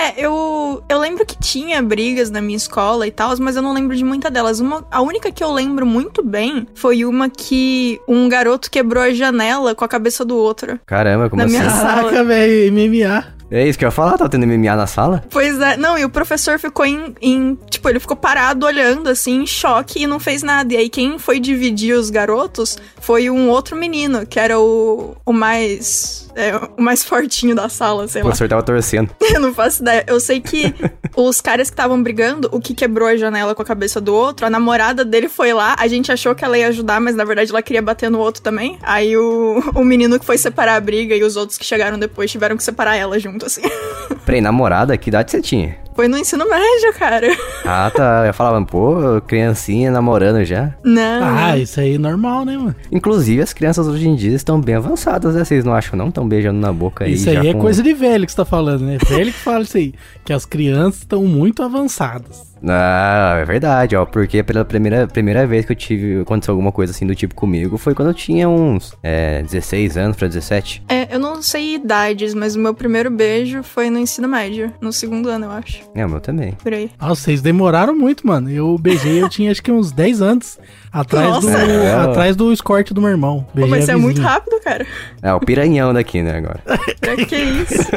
É, 0.00 0.14
eu, 0.24 0.80
eu 0.88 1.00
lembro 1.00 1.26
que 1.26 1.36
tinha 1.36 1.82
brigas 1.82 2.30
na 2.30 2.40
minha 2.40 2.56
escola 2.56 3.04
e 3.04 3.10
tal, 3.10 3.36
mas 3.40 3.56
eu 3.56 3.62
não 3.62 3.72
lembro 3.74 3.96
de 3.96 4.04
muita 4.04 4.30
delas. 4.30 4.60
Uma, 4.60 4.86
a 4.92 5.02
única 5.02 5.32
que 5.32 5.42
eu 5.42 5.52
lembro 5.52 5.84
muito 5.84 6.22
bem 6.22 6.68
foi 6.72 7.04
uma 7.04 7.28
que 7.28 8.00
um 8.06 8.28
garoto 8.28 8.70
quebrou 8.70 9.02
a 9.02 9.10
janela 9.12 9.67
com 9.74 9.84
a 9.84 9.88
cabeça 9.88 10.24
do 10.24 10.36
outro. 10.36 10.78
Caramba, 10.86 11.28
como 11.30 11.40
Na 11.42 11.46
assim? 11.46 11.58
minha- 11.58 11.70
Caraca, 11.70 12.24
velho, 12.24 12.72
MMA. 12.72 13.24
É 13.50 13.66
isso 13.66 13.78
que 13.78 13.84
eu 13.84 13.88
ia 13.88 13.92
falar, 13.92 14.18
tá 14.18 14.28
tendo 14.28 14.46
MMA 14.46 14.76
na 14.76 14.86
sala? 14.86 15.24
Pois 15.30 15.58
é, 15.60 15.76
não, 15.76 15.98
e 15.98 16.04
o 16.04 16.10
professor 16.10 16.58
ficou 16.58 16.84
em, 16.84 17.14
em- 17.20 17.58
Tipo, 17.70 17.88
ele 17.88 18.00
ficou 18.00 18.16
parado 18.16 18.66
olhando, 18.66 19.08
assim, 19.08 19.42
em 19.42 19.46
choque 19.46 20.02
e 20.02 20.06
não 20.06 20.18
fez 20.20 20.42
nada. 20.42 20.74
E 20.74 20.76
aí, 20.76 20.88
quem 20.88 21.18
foi 21.18 21.38
dividir 21.40 21.94
os 21.94 22.10
garotos 22.10 22.76
foi 23.00 23.30
um 23.30 23.48
outro 23.48 23.76
menino, 23.76 24.26
que 24.26 24.38
era 24.40 24.58
o, 24.58 25.16
o 25.24 25.32
mais. 25.32 26.28
é, 26.34 26.54
o 26.76 26.82
mais 26.82 27.02
fortinho 27.04 27.54
da 27.54 27.68
sala, 27.68 28.06
sei 28.08 28.20
O 28.22 28.24
lá. 28.24 28.30
professor 28.30 28.48
tava 28.48 28.62
torcendo. 28.62 29.10
Eu 29.32 29.40
não 29.40 29.54
faço 29.54 29.82
ideia. 29.82 30.04
Eu 30.06 30.18
sei 30.20 30.40
que 30.40 30.74
os 31.16 31.40
caras 31.40 31.68
que 31.70 31.74
estavam 31.74 32.02
brigando, 32.02 32.48
o 32.52 32.60
que 32.60 32.74
quebrou 32.74 33.08
a 33.08 33.16
janela 33.16 33.54
com 33.54 33.62
a 33.62 33.64
cabeça 33.64 34.00
do 34.00 34.14
outro, 34.14 34.44
a 34.46 34.50
namorada 34.50 35.04
dele 35.04 35.28
foi 35.28 35.52
lá, 35.52 35.74
a 35.78 35.86
gente 35.88 36.10
achou 36.12 36.34
que 36.34 36.44
ela 36.44 36.58
ia 36.58 36.68
ajudar, 36.68 37.00
mas 37.00 37.14
na 37.14 37.24
verdade 37.24 37.50
ela 37.50 37.62
queria 37.62 37.82
bater 37.82 38.10
no 38.10 38.18
outro 38.18 38.42
também. 38.42 38.78
Aí 38.82 39.16
o, 39.16 39.62
o 39.74 39.84
menino 39.84 40.18
que 40.18 40.24
foi 40.26 40.36
separar 40.38 40.74
a 40.76 40.80
briga 40.80 41.14
e 41.14 41.22
os 41.22 41.36
outros 41.36 41.56
que 41.58 41.64
chegaram 41.64 41.98
depois 41.98 42.30
tiveram 42.30 42.56
que 42.56 42.62
separar 42.62 42.96
ela 42.96 43.18
junto, 43.18 43.37
assim. 43.46 43.62
Peraí, 44.24 44.40
namorada, 44.40 44.96
que 44.96 45.08
idade 45.10 45.30
você 45.30 45.40
tinha? 45.40 45.76
Foi 45.94 46.06
no 46.06 46.16
ensino 46.16 46.48
médio, 46.48 46.92
cara. 46.96 47.26
Ah, 47.64 47.90
tá. 47.92 48.22
Eu 48.24 48.32
falava, 48.32 48.64
pô, 48.64 49.20
criancinha 49.26 49.90
namorando 49.90 50.44
já. 50.44 50.72
Não. 50.84 51.24
Ah, 51.24 51.58
isso 51.58 51.80
aí 51.80 51.96
é 51.96 51.98
normal, 51.98 52.44
né, 52.44 52.56
mano? 52.56 52.76
Inclusive, 52.92 53.42
as 53.42 53.52
crianças 53.52 53.88
hoje 53.88 54.06
em 54.08 54.14
dia 54.14 54.32
estão 54.36 54.60
bem 54.60 54.76
avançadas, 54.76 55.34
né? 55.34 55.44
Vocês 55.44 55.64
não 55.64 55.74
acham, 55.74 55.98
não? 55.98 56.06
Estão 56.08 56.28
beijando 56.28 56.60
na 56.60 56.72
boca 56.72 57.04
aí. 57.04 57.14
isso 57.14 57.28
aí 57.28 57.48
é 57.48 57.52
com- 57.52 57.58
coisa 57.60 57.82
de 57.82 57.92
velho 57.94 58.26
que 58.26 58.30
você 58.30 58.36
tá 58.36 58.44
falando, 58.44 58.82
né? 58.82 58.98
Velho 59.08 59.32
que 59.32 59.38
fala 59.40 59.64
isso 59.64 59.76
aí. 59.76 59.92
Que 60.24 60.32
as 60.32 60.44
crianças 60.46 61.00
estão 61.00 61.24
muito 61.24 61.64
avançadas. 61.64 62.46
Ah, 62.66 63.38
é 63.40 63.44
verdade, 63.44 63.96
ó. 63.96 64.04
Porque 64.04 64.42
pela 64.42 64.64
primeira, 64.64 65.06
primeira 65.06 65.46
vez 65.46 65.64
que 65.64 65.72
eu 65.72 65.76
tive. 65.76 66.20
Aconteceu 66.20 66.52
alguma 66.52 66.72
coisa 66.72 66.92
assim 66.92 67.06
do 67.06 67.14
tipo 67.14 67.34
comigo 67.34 67.78
foi 67.78 67.94
quando 67.94 68.08
eu 68.08 68.14
tinha 68.14 68.48
uns 68.48 68.92
é, 69.02 69.42
16 69.42 69.96
anos 69.96 70.16
pra 70.16 70.28
17. 70.28 70.82
É, 70.88 71.14
eu 71.14 71.18
não 71.18 71.42
sei 71.42 71.74
idades, 71.76 72.34
mas 72.34 72.56
o 72.56 72.58
meu 72.58 72.74
primeiro 72.74 73.10
beijo 73.10 73.62
foi 73.62 73.90
no 73.90 73.98
ensino 73.98 74.28
médio. 74.28 74.72
No 74.80 74.92
segundo 74.92 75.28
ano, 75.28 75.46
eu 75.46 75.50
acho. 75.50 75.82
É, 75.94 76.04
o 76.04 76.08
meu 76.10 76.20
também. 76.20 76.52
Por 76.52 76.72
aí. 76.72 76.90
Nossa, 77.00 77.22
vocês 77.22 77.40
demoraram 77.42 77.96
muito, 77.96 78.26
mano. 78.26 78.50
Eu 78.50 78.76
beijei, 78.78 79.22
eu 79.22 79.28
tinha 79.28 79.50
acho 79.50 79.62
que 79.62 79.70
uns 79.70 79.92
10 79.92 80.22
anos. 80.22 80.58
Atrás, 80.92 81.40
do, 81.40 81.46
Nossa. 81.50 81.58
É, 81.58 81.96
ó. 81.96 82.10
atrás 82.10 82.34
do 82.34 82.52
escorte 82.52 82.94
do 82.94 83.00
meu 83.00 83.10
irmão. 83.10 83.46
Pô, 83.48 83.56
Beijei 83.56 83.70
mas 83.70 83.82
a 83.84 83.86
você 83.86 83.92
é 83.92 83.96
muito 83.96 84.20
rápido, 84.20 84.58
cara. 84.62 84.86
É, 85.22 85.32
o 85.32 85.40
piranhão 85.40 85.92
daqui, 85.92 86.22
né, 86.22 86.38
agora. 86.38 86.60
Pra 87.00 87.16
que 87.16 87.36
isso? 87.36 87.88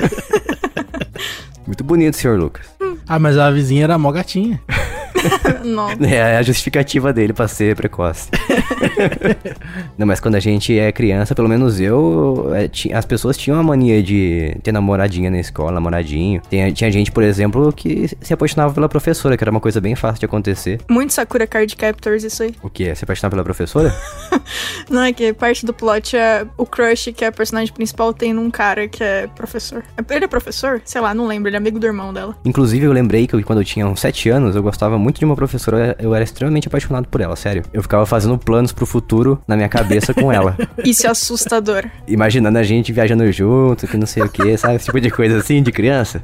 Muito 1.66 1.84
bonito, 1.84 2.18
senhor 2.18 2.38
Lucas. 2.38 2.66
Ah, 3.14 3.20
mas 3.20 3.38
a 3.38 3.52
vizinha 3.52 3.84
era 3.84 3.98
mó 3.98 4.10
gatinha. 4.10 4.62
Nossa. 5.64 6.06
É 6.06 6.38
a 6.38 6.42
justificativa 6.42 7.12
dele 7.14 7.34
pra 7.34 7.48
ser 7.48 7.76
precoce. 7.76 8.30
Não, 9.98 10.06
mas 10.08 10.20
quando 10.20 10.36
a 10.36 10.40
gente 10.40 10.78
é 10.78 10.92
criança, 10.92 11.36
pelo 11.36 11.48
menos 11.50 11.80
eu, 11.80 12.52
é, 12.56 12.70
as 12.96 13.06
pessoas 13.06 13.38
tinham 13.38 13.60
a 13.60 13.64
mania 13.64 14.02
de 14.02 14.56
ter 14.64 14.72
namoradinha 14.72 15.30
na 15.30 15.40
escola, 15.40 15.72
namoradinho. 15.72 16.42
Tem- 16.50 16.72
tinha 16.74 16.92
gente, 16.92 17.12
por 17.12 17.24
exemplo, 17.24 17.72
que 17.72 18.10
se 18.22 18.34
apaixonava 18.34 18.74
pela 18.74 18.90
professora, 18.90 19.38
que 19.38 19.44
era 19.44 19.52
uma 19.52 19.60
coisa 19.60 19.80
bem 19.80 19.96
fácil 19.96 20.20
de 20.20 20.26
acontecer. 20.26 20.80
Muito 20.90 21.14
Sakura 21.14 21.46
Card 21.48 21.76
Captors, 21.76 22.24
isso 22.24 22.44
aí. 22.44 22.56
O 22.62 22.70
que? 22.70 22.94
Se 22.96 23.04
apaixonar 23.04 23.30
pela 23.30 23.44
professora? 23.44 23.94
Não 24.90 25.02
é 25.04 25.14
que 25.14 25.34
parte 25.34 25.66
do 25.66 25.74
plot 25.74 26.16
é 26.16 26.46
o 26.58 26.66
crush 26.66 27.12
que 27.14 27.24
é 27.24 27.28
a 27.28 27.32
personagem 27.32 27.74
principal 27.74 28.14
tem 28.14 28.34
num 28.34 28.50
cara 28.52 28.88
que 28.88 29.04
é 29.04 29.28
professor. 29.28 29.84
Ele 30.10 30.26
é 30.26 30.28
professor? 30.28 30.82
Sei 30.86 31.00
lá, 31.02 31.14
não 31.14 31.26
lembro. 31.28 31.50
Ele 31.50 31.56
é 31.56 31.60
amigo 31.60 31.80
do 31.80 31.86
irmão 31.86 32.14
dela. 32.14 32.36
Inclusive, 32.46 32.86
eu 32.86 32.92
lembrei 32.92 33.28
que 33.28 33.36
eu- 33.36 33.44
quando 33.44 33.60
eu 33.60 33.66
tinha 33.66 33.88
uns 33.88 34.00
7 34.00 34.30
anos, 34.30 34.56
eu 34.56 34.64
gostava 34.64 34.98
muito 34.98 35.11
de 35.20 35.26
uma 35.26 35.36
professora, 35.36 35.96
eu 36.00 36.14
era 36.14 36.24
extremamente 36.24 36.68
apaixonado 36.68 37.08
por 37.08 37.22
ela, 37.22 37.36
sério. 37.36 37.64
Eu 37.74 37.82
ficava 37.82 38.06
fazendo 38.06 38.38
planos 38.38 38.72
pro 38.72 38.86
futuro 38.86 39.42
na 39.48 39.56
minha 39.56 39.70
cabeça 39.70 40.14
com 40.14 40.32
ela. 40.32 40.56
Isso 40.84 41.06
é 41.08 41.10
assustador. 41.10 41.86
imaginando 42.08 42.58
a 42.58 42.64
gente 42.64 42.92
viajando 42.92 43.30
junto, 43.32 43.88
que 43.88 43.98
não 43.98 44.08
sei 44.08 44.24
o 44.24 44.30
que, 44.30 44.56
sabe? 44.58 44.76
Esse 44.76 44.86
tipo 44.86 45.00
de 45.00 45.10
coisa 45.10 45.38
assim, 45.38 45.62
de 45.62 45.72
criança. 45.72 46.22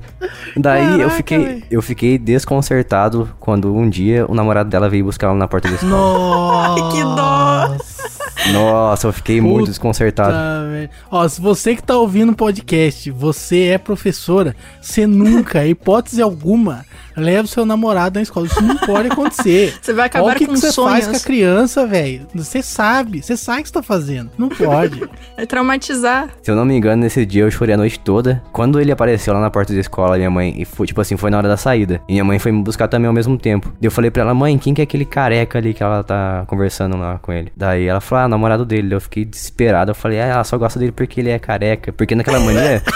Daí 0.56 0.84
eu 0.86 0.98
Caraca, 0.98 1.16
fiquei, 1.16 1.38
véi. 1.40 1.64
eu 1.70 1.82
fiquei 1.82 2.18
desconcertado 2.18 3.30
quando 3.40 3.74
um 3.74 3.90
dia 3.90 4.26
o 4.28 4.34
namorado 4.34 4.70
dela 4.70 4.90
veio 4.90 5.06
buscar 5.06 5.28
ela 5.28 5.36
na 5.36 5.48
porta 5.48 5.68
da 5.70 5.76
escola. 5.76 5.92
Nossa. 5.92 6.92
que 6.92 7.04
dó. 7.04 8.27
Nossa, 8.54 9.08
eu 9.08 9.14
fiquei 9.14 9.42
muito 9.42 9.60
Puta, 9.60 9.72
desconcertado. 9.72 10.70
velho. 10.72 10.90
Ó, 11.12 11.28
se 11.28 11.42
você 11.42 11.76
que 11.76 11.84
tá 11.84 11.96
ouvindo 11.98 12.32
o 12.32 12.36
podcast, 12.36 13.10
você 13.12 13.66
é 13.68 13.78
professora, 13.78 14.56
você 14.82 15.06
nunca, 15.08 15.66
hipótese 15.68 16.22
alguma, 16.22 16.86
leva 17.16 17.44
o 17.46 17.48
seu 17.48 17.66
namorado 17.66 18.16
na 18.20 18.22
escola. 18.24 18.48
Isso 18.48 18.62
não 18.62 18.78
pode 18.78 19.10
acontecer. 19.10 19.74
Você 19.82 19.92
vai 19.94 20.04
Olha 20.04 20.06
acabar 20.08 20.36
o 20.36 20.38
que, 20.38 20.46
com 20.46 20.54
que 20.54 20.60
você 20.60 20.68
faz 20.74 21.06
com 21.06 21.12
a 21.12 21.14
sonhos. 21.14 21.26
criança, 21.26 21.86
velho. 21.88 22.28
Você 22.36 22.62
sabe, 22.62 23.22
você 23.24 23.36
sabe 23.38 23.60
o 23.60 23.64
que 23.64 23.70
você 23.70 23.74
tá 23.74 23.84
fazendo. 23.84 24.30
Não 24.38 24.50
pode. 24.50 25.02
É 25.38 25.46
traumatizar. 25.46 26.30
Se 26.42 26.50
eu 26.50 26.56
não 26.56 26.66
me 26.66 26.76
engano, 26.76 27.04
nesse 27.04 27.24
dia 27.24 27.44
eu 27.44 27.52
chorei 27.52 27.76
a 27.76 27.78
noite 27.78 28.00
toda. 28.00 28.42
Quando 28.52 28.80
ele 28.80 28.92
apareceu 28.92 29.34
lá 29.36 29.40
na 29.40 29.52
porta 29.52 29.72
da 29.72 29.80
escola, 29.80 30.18
minha 30.18 30.32
mãe, 30.32 30.56
e 30.58 30.66
foi, 30.66 30.88
tipo 30.88 31.00
assim, 31.00 31.16
foi 31.16 31.30
na 31.30 31.38
hora 31.38 31.48
da 31.48 31.56
saída. 31.58 32.02
E 32.08 32.14
minha 32.14 32.24
mãe 32.24 32.40
foi 32.40 32.52
me 32.52 32.64
buscar 32.64 32.88
também 32.88 33.08
ao 33.08 33.14
mesmo 33.14 33.38
tempo. 33.38 33.68
Daí 33.80 33.86
eu 33.88 33.92
falei 33.92 34.10
pra 34.10 34.24
ela, 34.24 34.34
mãe, 34.34 34.58
quem 34.58 34.74
que 34.74 34.82
é 34.82 34.84
aquele 34.84 35.06
careca 35.06 35.60
ali 35.60 35.76
que 35.76 35.84
ela 35.84 36.04
tá 36.04 36.44
conversando 36.48 36.98
lá 36.98 37.20
com 37.20 37.32
ele? 37.32 37.52
Daí 37.56 37.86
ela 37.86 38.02
falou, 38.02 38.26
ah, 38.26 38.28
namorado 38.38 38.66
dele. 38.66 38.96
Eu 38.96 39.02
fiquei 39.02 39.26
desesperado. 39.26 39.92
Eu 39.92 39.96
falei, 39.96 40.20
ah, 40.20 40.26
ela 40.26 40.44
só 40.44 40.58
gosta 40.58 40.80
dele 40.80 40.92
porque 40.92 41.20
ele 41.20 41.30
é 41.30 41.40
careca. 41.40 41.92
Porque 41.92 42.16
naquela 42.16 42.40
mania. 42.40 42.82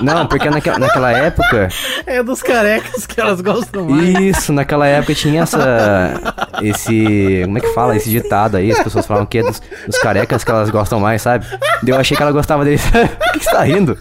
Não, 0.00 0.26
porque 0.26 0.48
naquela, 0.50 0.78
naquela 0.78 1.12
época. 1.12 1.68
É 2.06 2.22
dos 2.22 2.42
carecas 2.42 3.06
que 3.06 3.20
elas 3.20 3.40
gostam 3.40 3.84
mais. 3.84 4.18
Isso, 4.20 4.52
naquela 4.52 4.86
época 4.86 5.14
tinha 5.14 5.42
essa. 5.42 6.14
Esse. 6.62 7.42
Como 7.44 7.58
é 7.58 7.60
que 7.60 7.74
fala? 7.74 7.96
Esse 7.96 8.10
ditado 8.10 8.56
aí. 8.56 8.72
As 8.72 8.82
pessoas 8.82 9.06
falam 9.06 9.26
que 9.26 9.38
é 9.38 9.42
dos, 9.42 9.62
dos 9.86 9.98
carecas 9.98 10.42
que 10.42 10.50
elas 10.50 10.70
gostam 10.70 10.98
mais, 10.98 11.22
sabe? 11.22 11.46
Daí 11.82 11.94
Eu 11.94 11.96
achei 11.96 12.16
que 12.16 12.22
ela 12.22 12.32
gostava 12.32 12.64
dele. 12.64 12.80
Por 12.90 13.32
que 13.32 13.44
você 13.44 13.50
tá 13.50 13.62
rindo? 13.62 13.98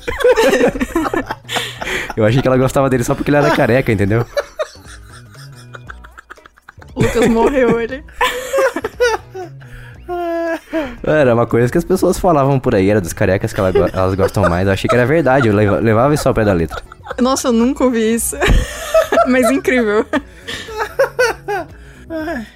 Eu 2.15 2.25
achei 2.25 2.41
que 2.41 2.47
ela 2.47 2.57
gostava 2.57 2.89
dele 2.89 3.03
só 3.03 3.13
porque 3.13 3.29
ele 3.29 3.37
era 3.37 3.51
careca, 3.51 3.91
entendeu? 3.91 4.25
O 6.95 7.03
Lucas 7.03 7.27
morreu 7.27 7.79
ele. 7.79 8.03
Era 11.03 11.33
uma 11.33 11.47
coisa 11.47 11.71
que 11.71 11.77
as 11.77 11.83
pessoas 11.83 12.19
falavam 12.19 12.59
por 12.59 12.75
aí, 12.75 12.89
era 12.89 13.01
dos 13.01 13.13
carecas 13.13 13.51
que 13.53 13.59
elas 13.59 14.13
gostam 14.15 14.47
mais. 14.49 14.67
Eu 14.67 14.73
achei 14.73 14.87
que 14.87 14.95
era 14.95 15.05
verdade, 15.05 15.47
eu 15.47 15.53
leva- 15.53 15.79
levava 15.79 16.13
isso 16.13 16.27
ao 16.27 16.33
pé 16.33 16.43
da 16.45 16.53
letra. 16.53 16.81
Nossa, 17.19 17.47
eu 17.47 17.51
nunca 17.51 17.83
ouvi 17.83 18.13
isso. 18.15 18.35
Mas 19.27 19.49
incrível. 19.51 20.05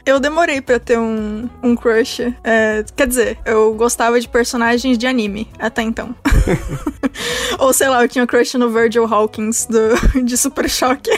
Eu 0.06 0.20
demorei 0.20 0.60
pra 0.62 0.78
ter 0.80 1.00
um, 1.00 1.50
um 1.64 1.76
crush. 1.76 2.20
É, 2.44 2.84
quer 2.96 3.08
dizer, 3.08 3.38
eu 3.46 3.74
gostava 3.74 4.20
de 4.20 4.28
personagens 4.28 4.98
de 4.98 5.08
anime 5.08 5.48
até 5.58 5.82
então. 5.82 6.14
Ou 7.60 7.72
sei 7.72 7.88
lá, 7.88 8.04
eu 8.04 8.10
tinha 8.10 8.28
crush 8.28 8.56
no 8.58 8.70
Virgil 8.70 9.06
Hawkins 9.06 9.66
do, 9.66 10.24
de 10.24 10.38
Super 10.38 10.70
Choque. 10.70 11.10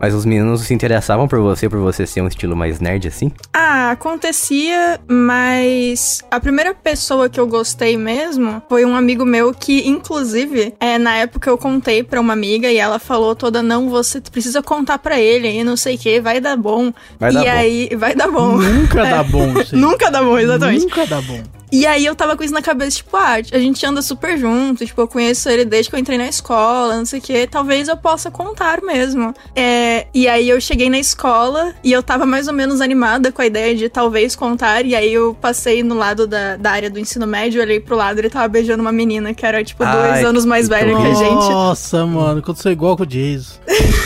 Mas 0.00 0.14
os 0.14 0.24
meninos 0.24 0.62
se 0.62 0.74
interessavam 0.74 1.26
por 1.26 1.40
você, 1.40 1.68
por 1.68 1.78
você 1.78 2.06
ser 2.06 2.20
um 2.22 2.28
estilo 2.28 2.54
mais 2.56 2.80
nerd 2.80 3.08
assim? 3.08 3.32
Ah, 3.52 3.90
acontecia, 3.90 5.00
mas 5.08 6.22
a 6.30 6.38
primeira 6.38 6.74
pessoa 6.74 7.28
que 7.28 7.40
eu 7.40 7.46
gostei 7.46 7.96
mesmo 7.96 8.62
foi 8.68 8.84
um 8.84 8.94
amigo 8.94 9.24
meu 9.24 9.52
que, 9.52 9.88
inclusive, 9.88 10.74
é, 10.78 10.98
na 10.98 11.16
época 11.16 11.50
eu 11.50 11.58
contei 11.58 12.02
pra 12.02 12.20
uma 12.20 12.32
amiga 12.32 12.70
e 12.70 12.76
ela 12.76 12.98
falou 12.98 13.34
toda: 13.34 13.62
não, 13.62 13.88
você 13.88 14.20
precisa 14.20 14.62
contar 14.62 14.98
pra 14.98 15.18
ele 15.18 15.48
e 15.48 15.64
não 15.64 15.76
sei 15.76 15.96
o 15.96 15.98
que, 15.98 16.20
vai 16.20 16.40
dar 16.40 16.56
bom. 16.56 16.92
Vai 17.18 17.30
e 17.30 17.34
dar 17.34 17.42
bom. 17.44 17.50
aí, 17.50 17.90
vai 17.96 18.14
dar 18.14 18.30
bom. 18.30 18.56
Nunca 18.58 19.06
É. 19.06 19.10
dá 19.10 19.22
bom, 19.22 19.54
gente. 19.56 19.76
Nunca 19.76 20.10
dá 20.10 20.22
bom, 20.22 20.38
exatamente. 20.38 20.82
Nunca 20.84 21.06
dá 21.06 21.20
bom. 21.22 21.42
E 21.70 21.86
aí 21.86 22.04
eu 22.04 22.14
tava 22.14 22.36
com 22.36 22.42
isso 22.42 22.54
na 22.54 22.62
cabeça, 22.62 22.96
tipo, 22.96 23.16
ah, 23.16 23.34
a 23.34 23.58
gente 23.58 23.84
anda 23.84 24.00
super 24.00 24.38
junto, 24.38 24.84
tipo, 24.86 25.00
eu 25.00 25.08
conheço 25.08 25.48
ele 25.48 25.64
desde 25.64 25.90
que 25.90 25.96
eu 25.96 26.00
entrei 26.00 26.16
na 26.16 26.28
escola, 26.28 26.96
não 26.96 27.04
sei 27.04 27.18
o 27.18 27.22
quê, 27.22 27.48
talvez 27.50 27.88
eu 27.88 27.96
possa 27.96 28.30
contar 28.30 28.80
mesmo. 28.82 29.34
É, 29.54 30.06
e 30.14 30.26
aí 30.28 30.48
eu 30.48 30.60
cheguei 30.60 30.88
na 30.88 30.98
escola 30.98 31.74
e 31.84 31.92
eu 31.92 32.02
tava 32.02 32.24
mais 32.24 32.48
ou 32.48 32.54
menos 32.54 32.80
animada 32.80 33.30
com 33.30 33.42
a 33.42 33.46
ideia 33.46 33.74
de 33.74 33.88
talvez 33.88 34.34
contar, 34.34 34.84
e 34.84 34.94
aí 34.94 35.12
eu 35.12 35.34
passei 35.34 35.82
no 35.82 35.94
lado 35.94 36.26
da, 36.26 36.56
da 36.56 36.70
área 36.70 36.90
do 36.90 36.98
ensino 36.98 37.26
médio, 37.26 37.60
olhei 37.60 37.80
pro 37.80 37.96
lado 37.96 38.18
e 38.18 38.20
ele 38.20 38.30
tava 38.30 38.48
beijando 38.48 38.80
uma 38.80 38.92
menina 38.92 39.34
que 39.34 39.44
era, 39.44 39.62
tipo, 39.62 39.84
dois 39.84 39.96
Ai, 39.96 40.24
anos 40.24 40.44
mais 40.44 40.68
velha 40.68 40.96
que 40.96 41.06
a 41.06 41.14
gente. 41.14 41.50
Nossa, 41.50 42.06
mano, 42.06 42.42
quando 42.42 42.56
sou 42.58 42.72
igual 42.72 42.96
com 42.96 43.02
o 43.02 43.06
Jason. 43.06 43.58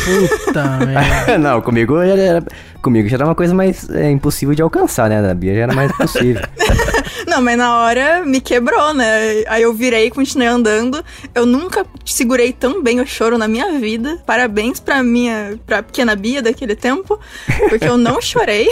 Puta 0.04 0.64
merda. 0.84 1.38
não, 1.38 1.60
comigo 1.60 1.98
era, 1.98 2.44
comigo 2.82 3.08
já 3.08 3.16
era 3.16 3.24
uma 3.24 3.34
coisa 3.34 3.54
mais 3.54 3.88
é, 3.88 4.10
impossível 4.10 4.54
de 4.54 4.62
alcançar, 4.62 5.08
né? 5.08 5.22
Da 5.22 5.32
Bia 5.34 5.54
já 5.54 5.60
era 5.62 5.74
mais 5.74 5.92
possível. 5.92 6.42
Não, 7.26 7.40
mas 7.40 7.56
na 7.56 7.78
hora 7.78 8.24
me 8.26 8.40
quebrou, 8.40 8.92
né? 8.92 9.44
Aí 9.46 9.62
eu 9.62 9.72
virei 9.72 10.06
e 10.06 10.10
continuei 10.10 10.48
andando. 10.48 11.02
Eu 11.34 11.46
nunca 11.46 11.86
segurei 12.04 12.52
tão 12.52 12.82
bem 12.82 13.00
o 13.00 13.06
choro 13.06 13.38
na 13.38 13.48
minha 13.48 13.78
vida. 13.78 14.22
Parabéns 14.26 14.80
pra 14.80 15.02
minha, 15.02 15.58
pra 15.64 15.82
pequena 15.82 16.14
Bia 16.14 16.42
daquele 16.42 16.76
tempo, 16.76 17.18
porque 17.70 17.86
eu 17.86 17.96
não 17.96 18.20
chorei. 18.20 18.68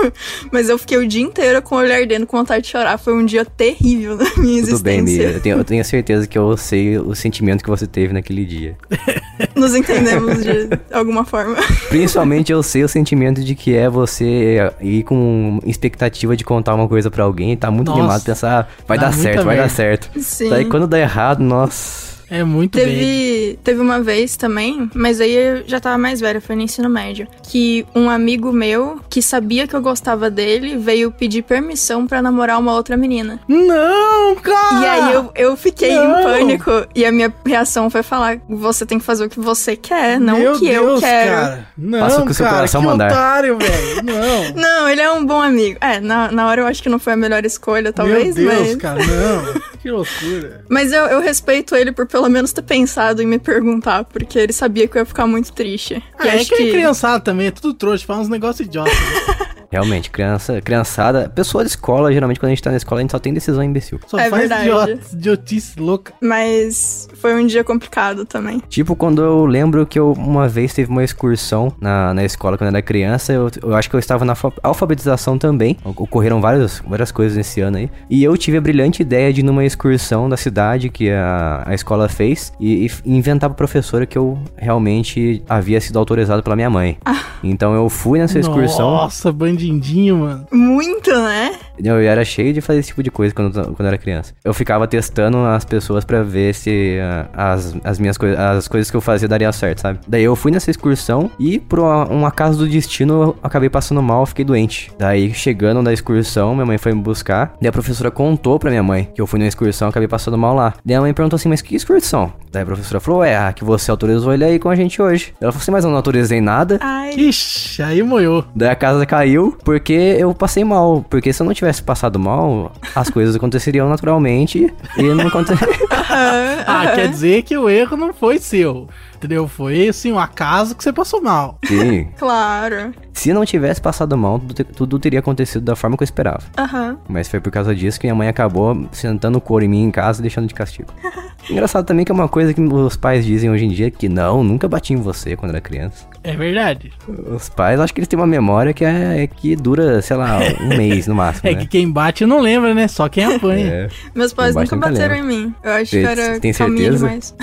mas 0.52 0.68
eu 0.68 0.76
fiquei 0.76 0.98
o 0.98 1.06
dia 1.06 1.22
inteiro 1.22 1.62
com 1.62 1.76
o 1.76 1.78
olho 1.78 1.94
ardendo 1.94 2.26
com 2.26 2.36
vontade 2.36 2.64
de 2.64 2.70
chorar. 2.70 2.98
Foi 2.98 3.14
um 3.14 3.24
dia 3.24 3.44
terrível 3.44 4.16
na 4.16 4.30
minha 4.36 4.58
existência. 4.58 4.76
Tudo 4.76 4.84
bem, 4.84 5.04
Bia. 5.04 5.30
Eu 5.30 5.40
tenho, 5.40 5.56
eu 5.56 5.64
tenho 5.64 5.84
certeza 5.84 6.26
que 6.26 6.36
eu 6.36 6.54
sei 6.56 6.98
o 6.98 7.14
sentimento 7.14 7.62
que 7.62 7.70
você 7.70 7.86
teve 7.86 8.12
naquele 8.12 8.44
dia. 8.44 8.76
Nos 9.62 9.76
entendemos 9.76 10.42
de 10.42 10.68
alguma 10.92 11.24
forma. 11.24 11.54
Principalmente 11.88 12.50
eu 12.50 12.60
sei 12.64 12.82
o 12.82 12.88
sentimento 12.88 13.44
de 13.44 13.54
que 13.54 13.76
é 13.76 13.88
você 13.88 14.72
ir 14.80 15.04
com 15.04 15.60
expectativa 15.64 16.36
de 16.36 16.42
contar 16.42 16.74
uma 16.74 16.88
coisa 16.88 17.12
pra 17.12 17.22
alguém, 17.22 17.56
tá 17.56 17.70
muito 17.70 17.88
Nossa, 17.88 18.00
animado, 18.00 18.24
pensar, 18.24 18.68
ah, 18.68 18.84
vai 18.88 18.98
dar 18.98 19.12
certo, 19.12 19.44
vai 19.44 19.56
dar 19.56 19.70
certo. 19.70 20.10
Sim. 20.20 20.50
Daí 20.50 20.64
quando 20.64 20.88
dá 20.88 20.98
errado, 20.98 21.38
nossa. 21.40 22.11
É 22.32 22.42
muito. 22.42 22.78
Teve, 22.78 23.58
teve 23.62 23.78
uma 23.78 24.00
vez 24.00 24.38
também, 24.38 24.90
mas 24.94 25.20
aí 25.20 25.34
eu 25.34 25.64
já 25.66 25.78
tava 25.78 25.98
mais 25.98 26.18
velha, 26.18 26.40
foi 26.40 26.56
no 26.56 26.62
ensino 26.62 26.88
médio, 26.88 27.28
que 27.42 27.84
um 27.94 28.08
amigo 28.08 28.50
meu, 28.50 28.98
que 29.10 29.20
sabia 29.20 29.66
que 29.66 29.76
eu 29.76 29.82
gostava 29.82 30.30
dele, 30.30 30.78
veio 30.78 31.10
pedir 31.10 31.42
permissão 31.42 32.06
pra 32.06 32.22
namorar 32.22 32.58
uma 32.58 32.72
outra 32.72 32.96
menina. 32.96 33.38
Não, 33.46 34.34
cara! 34.36 34.80
E 34.80 34.86
aí 34.86 35.12
eu, 35.12 35.30
eu 35.34 35.56
fiquei 35.58 35.94
não. 35.94 36.20
em 36.20 36.22
pânico 36.22 36.70
e 36.94 37.04
a 37.04 37.12
minha 37.12 37.30
reação 37.44 37.90
foi 37.90 38.02
falar: 38.02 38.38
você 38.48 38.86
tem 38.86 38.98
que 38.98 39.04
fazer 39.04 39.26
o 39.26 39.28
que 39.28 39.38
você 39.38 39.76
quer, 39.76 40.18
não 40.18 40.38
Meu 40.38 40.52
o 40.54 40.58
que 40.58 40.68
eu 40.68 40.86
Deus, 40.86 41.00
quero. 41.00 41.30
Cara. 41.30 41.66
Não, 41.76 42.22
o 42.22 42.24
que 42.24 42.30
o 42.30 42.34
seu 42.34 42.46
cara, 42.46 42.56
coração 42.56 42.80
que 42.80 42.86
mandar. 42.86 43.12
otário, 43.12 43.58
velho. 43.58 44.02
Não. 44.02 44.22
Não, 44.62 44.88
ele 44.88 45.00
é 45.00 45.10
um 45.10 45.24
bom 45.24 45.40
amigo. 45.40 45.76
É, 45.80 46.00
na, 46.00 46.30
na 46.30 46.46
hora 46.46 46.62
eu 46.62 46.66
acho 46.66 46.82
que 46.82 46.88
não 46.88 46.98
foi 46.98 47.12
a 47.12 47.16
melhor 47.16 47.44
escolha, 47.44 47.92
talvez, 47.92 48.36
Meu 48.36 48.48
Deus, 48.48 48.68
mas. 48.68 48.76
cara, 48.76 49.00
não. 49.04 49.72
Que 49.82 49.90
loucura. 49.90 50.64
Mas 50.68 50.92
eu, 50.92 51.04
eu 51.06 51.20
respeito 51.20 51.74
ele 51.74 51.90
por 51.90 52.06
pelo 52.06 52.21
menos 52.28 52.52
ter 52.52 52.62
pensado 52.62 53.22
em 53.22 53.26
me 53.26 53.38
perguntar, 53.38 54.04
porque 54.04 54.38
ele 54.38 54.52
sabia 54.52 54.86
que 54.88 54.96
eu 54.96 55.00
ia 55.00 55.06
ficar 55.06 55.26
muito 55.26 55.52
triste. 55.52 56.02
Ah, 56.18 56.26
e 56.26 56.28
é 56.28 56.34
acho 56.34 56.50
que, 56.50 56.56
que. 56.56 56.68
é 56.68 56.72
criançada 56.72 57.20
também, 57.20 57.48
é 57.48 57.50
tudo 57.50 57.74
trouxa, 57.74 58.04
faz 58.06 58.20
uns 58.20 58.28
negócios 58.28 58.66
idiotas. 58.66 58.92
né? 58.92 59.46
Realmente, 59.72 60.10
criança, 60.10 60.60
criançada, 60.60 61.28
pessoa 61.34 61.64
de 61.64 61.70
escola, 61.70 62.12
geralmente 62.12 62.38
quando 62.38 62.48
a 62.48 62.50
gente 62.50 62.62
tá 62.62 62.70
na 62.70 62.76
escola, 62.76 63.00
a 63.00 63.02
gente 63.02 63.10
só 63.10 63.18
tem 63.18 63.32
decisão 63.34 63.64
imbecil. 63.64 63.98
Só 64.06 64.18
É 64.18 64.28
faz 64.28 64.42
verdade. 64.48 64.62
idiota, 64.68 65.00
idiotice 65.14 65.80
louca. 65.80 66.12
Mas 66.20 67.08
foi 67.14 67.34
um 67.34 67.46
dia 67.46 67.64
complicado 67.64 68.24
também. 68.24 68.62
Tipo, 68.68 68.94
quando 68.94 69.22
eu 69.22 69.44
lembro 69.46 69.86
que 69.86 69.98
eu 69.98 70.12
uma 70.12 70.46
vez 70.48 70.74
teve 70.74 70.90
uma 70.90 71.02
excursão 71.02 71.72
na, 71.80 72.12
na 72.12 72.22
escola 72.24 72.56
quando 72.58 72.68
eu 72.68 72.74
era 72.76 72.82
criança, 72.82 73.32
eu, 73.32 73.50
eu 73.62 73.74
acho 73.74 73.88
que 73.88 73.96
eu 73.96 74.00
estava 74.00 74.24
na 74.24 74.32
alfa- 74.32 74.52
alfabetização 74.62 75.38
também. 75.38 75.76
Ocorreram 75.84 76.40
várias, 76.40 76.82
várias 76.86 77.10
coisas 77.10 77.36
nesse 77.36 77.60
ano 77.62 77.78
aí. 77.78 77.90
E 78.10 78.22
eu 78.22 78.36
tive 78.36 78.58
a 78.58 78.60
brilhante 78.60 79.00
ideia 79.02 79.32
de 79.32 79.40
ir 79.40 79.44
numa 79.44 79.64
excursão 79.64 80.28
da 80.28 80.36
cidade 80.36 80.90
que 80.90 81.10
a, 81.10 81.62
a 81.66 81.74
escola 81.74 82.08
fez 82.08 82.52
e, 82.60 82.86
e 83.04 83.12
inventar 83.16 83.48
pra 83.48 83.56
professora 83.56 84.04
que 84.04 84.18
eu 84.18 84.38
realmente 84.56 85.42
havia 85.48 85.80
sido 85.80 85.98
autorizado 85.98 86.42
pela 86.42 86.56
minha 86.56 86.68
mãe. 86.70 86.98
Então 87.42 87.74
eu 87.74 87.88
fui 87.88 88.18
nessa 88.18 88.38
excursão. 88.38 88.90
Nossa, 88.90 89.32
bandidinho, 89.62 90.18
mano. 90.18 90.46
Muito, 90.50 91.10
né? 91.10 91.58
Eu 91.78 91.96
era 92.00 92.24
cheio 92.24 92.52
de 92.52 92.60
fazer 92.60 92.80
esse 92.80 92.88
tipo 92.88 93.02
de 93.02 93.10
coisa 93.10 93.34
quando, 93.34 93.52
quando 93.52 93.80
eu 93.80 93.86
era 93.86 93.98
criança. 93.98 94.34
Eu 94.44 94.52
ficava 94.54 94.86
testando 94.86 95.38
as 95.38 95.64
pessoas 95.64 96.04
pra 96.04 96.22
ver 96.22 96.54
se 96.54 96.98
ah, 97.02 97.52
as, 97.52 97.74
as 97.84 97.98
minhas 97.98 98.16
coisas, 98.18 98.38
as 98.38 98.68
coisas 98.68 98.90
que 98.90 98.96
eu 98.96 99.00
fazia 99.00 99.28
dariam 99.28 99.52
certo, 99.52 99.80
sabe? 99.80 99.98
Daí 100.06 100.22
eu 100.24 100.36
fui 100.36 100.50
nessa 100.52 100.70
excursão 100.70 101.30
e 101.38 101.58
por 101.58 101.78
uma- 101.80 102.10
um 102.12 102.26
acaso 102.26 102.58
do 102.58 102.68
destino 102.68 103.22
eu 103.22 103.36
acabei 103.42 103.68
passando 103.70 104.02
mal, 104.02 104.24
fiquei 104.26 104.44
doente. 104.44 104.90
Daí 104.98 105.32
chegando 105.32 105.82
da 105.82 105.92
excursão, 105.92 106.54
minha 106.54 106.66
mãe 106.66 106.78
foi 106.78 106.92
me 106.92 107.00
buscar. 107.00 107.54
Daí 107.60 107.68
a 107.68 107.72
professora 107.72 108.10
contou 108.10 108.58
pra 108.58 108.70
minha 108.70 108.82
mãe 108.82 109.08
que 109.14 109.20
eu 109.20 109.26
fui 109.26 109.38
na 109.38 109.46
excursão, 109.46 109.88
acabei 109.88 110.08
passando 110.08 110.36
mal 110.38 110.54
lá. 110.54 110.74
Daí 110.84 110.96
a 110.96 111.00
mãe 111.00 111.12
perguntou 111.14 111.36
assim: 111.36 111.48
"Mas 111.48 111.62
que 111.62 111.74
excursão?" 111.74 112.32
Daí 112.50 112.62
a 112.62 112.66
professora 112.66 113.00
falou: 113.00 113.24
"É, 113.24 113.36
a 113.36 113.52
que 113.52 113.64
você 113.64 113.90
autorizou 113.90 114.32
ele 114.32 114.44
aí 114.44 114.58
com 114.58 114.68
a 114.68 114.74
gente 114.76 115.00
hoje." 115.00 115.32
Ela 115.40 115.50
falou 115.52 115.62
assim: 115.62 115.70
"Mas 115.70 115.84
eu 115.84 115.90
não 115.90 115.96
autorizei 115.96 116.40
nada." 116.40 116.78
Ai. 116.80 117.14
Ixi, 117.16 117.82
aí 117.82 118.02
moiou. 118.02 118.44
Daí 118.54 118.68
a 118.68 118.74
casa 118.76 119.04
caiu 119.06 119.56
porque 119.64 119.92
eu 119.92 120.34
passei 120.34 120.64
mal. 120.64 121.04
Porque 121.08 121.32
se 121.32 121.40
eu 121.42 121.46
não 121.46 121.52
tivesse 121.54 121.61
passado 121.84 122.18
mal, 122.18 122.72
as 122.94 123.08
coisas 123.10 123.36
aconteceriam 123.36 123.88
naturalmente 123.88 124.72
e 124.96 125.02
não 125.02 125.26
aconteceu. 125.28 125.68
aham, 125.90 126.64
Ah, 126.66 126.92
quer 126.94 127.08
dizer 127.08 127.42
que 127.42 127.56
o 127.56 127.68
erro 127.68 127.96
não 127.96 128.12
foi 128.12 128.38
seu. 128.38 128.88
Entendeu? 129.22 129.46
Foi 129.46 129.88
assim, 129.88 130.10
um 130.10 130.18
acaso 130.18 130.74
que 130.74 130.82
você 130.82 130.92
passou 130.92 131.22
mal. 131.22 131.58
Sim. 131.64 132.08
Claro. 132.18 132.92
Se 133.12 133.32
não 133.32 133.44
tivesse 133.44 133.80
passado 133.80 134.16
mal, 134.16 134.38
tudo, 134.38 134.54
te- 134.54 134.64
tudo 134.64 134.98
teria 134.98 135.20
acontecido 135.20 135.62
da 135.62 135.76
forma 135.76 135.96
que 135.96 136.02
eu 136.02 136.04
esperava. 136.04 136.40
Aham. 136.58 136.96
Mas 137.08 137.28
foi 137.28 137.40
por 137.40 137.52
causa 137.52 137.74
disso 137.74 138.00
que 138.00 138.06
minha 138.06 138.14
mãe 138.14 138.26
acabou 138.26 138.88
sentando 138.90 139.36
o 139.38 139.40
couro 139.40 139.64
em 139.64 139.68
mim 139.68 139.82
em 139.84 139.90
casa 139.90 140.20
e 140.20 140.22
deixando 140.22 140.46
de 140.48 140.54
castigo. 140.54 140.88
Engraçado 141.50 141.84
também 141.84 142.04
que 142.04 142.10
é 142.10 142.14
uma 142.14 142.28
coisa 142.28 142.54
que 142.54 142.60
os 142.60 142.96
pais 142.96 143.24
dizem 143.24 143.50
hoje 143.50 143.64
em 143.66 143.68
dia 143.68 143.90
que 143.90 144.08
não, 144.08 144.42
nunca 144.42 144.66
bati 144.68 144.92
em 144.94 144.96
você 144.96 145.36
quando 145.36 145.50
era 145.50 145.60
criança. 145.60 146.06
É 146.24 146.34
verdade. 146.36 146.92
Os 147.06 147.48
pais, 147.48 147.78
acho 147.80 147.92
que 147.92 148.00
eles 148.00 148.08
têm 148.08 148.18
uma 148.18 148.26
memória 148.26 148.72
que 148.72 148.84
é 148.84 149.26
que 149.26 149.54
dura, 149.56 150.00
sei 150.00 150.16
lá, 150.16 150.38
um 150.60 150.68
mês 150.78 151.06
no 151.06 151.14
máximo, 151.14 151.48
É 151.50 151.54
né? 151.54 151.60
que 151.60 151.66
quem 151.66 151.90
bate 151.90 152.24
não 152.24 152.40
lembra, 152.40 152.72
né? 152.74 152.88
Só 152.88 153.08
quem 153.08 153.24
apanha. 153.24 153.66
É. 153.66 153.88
Meus 154.14 154.32
pais 154.32 154.54
nunca 154.54 154.76
bateram 154.76 155.14
lembra. 155.16 155.18
em 155.18 155.22
mim. 155.44 155.54
Eu 155.62 155.72
acho 155.72 155.90
Você- 155.90 156.00
que 156.00 156.06
era 156.06 156.40
tem 156.40 156.52
certeza? 156.52 156.96
demais. 157.06 157.34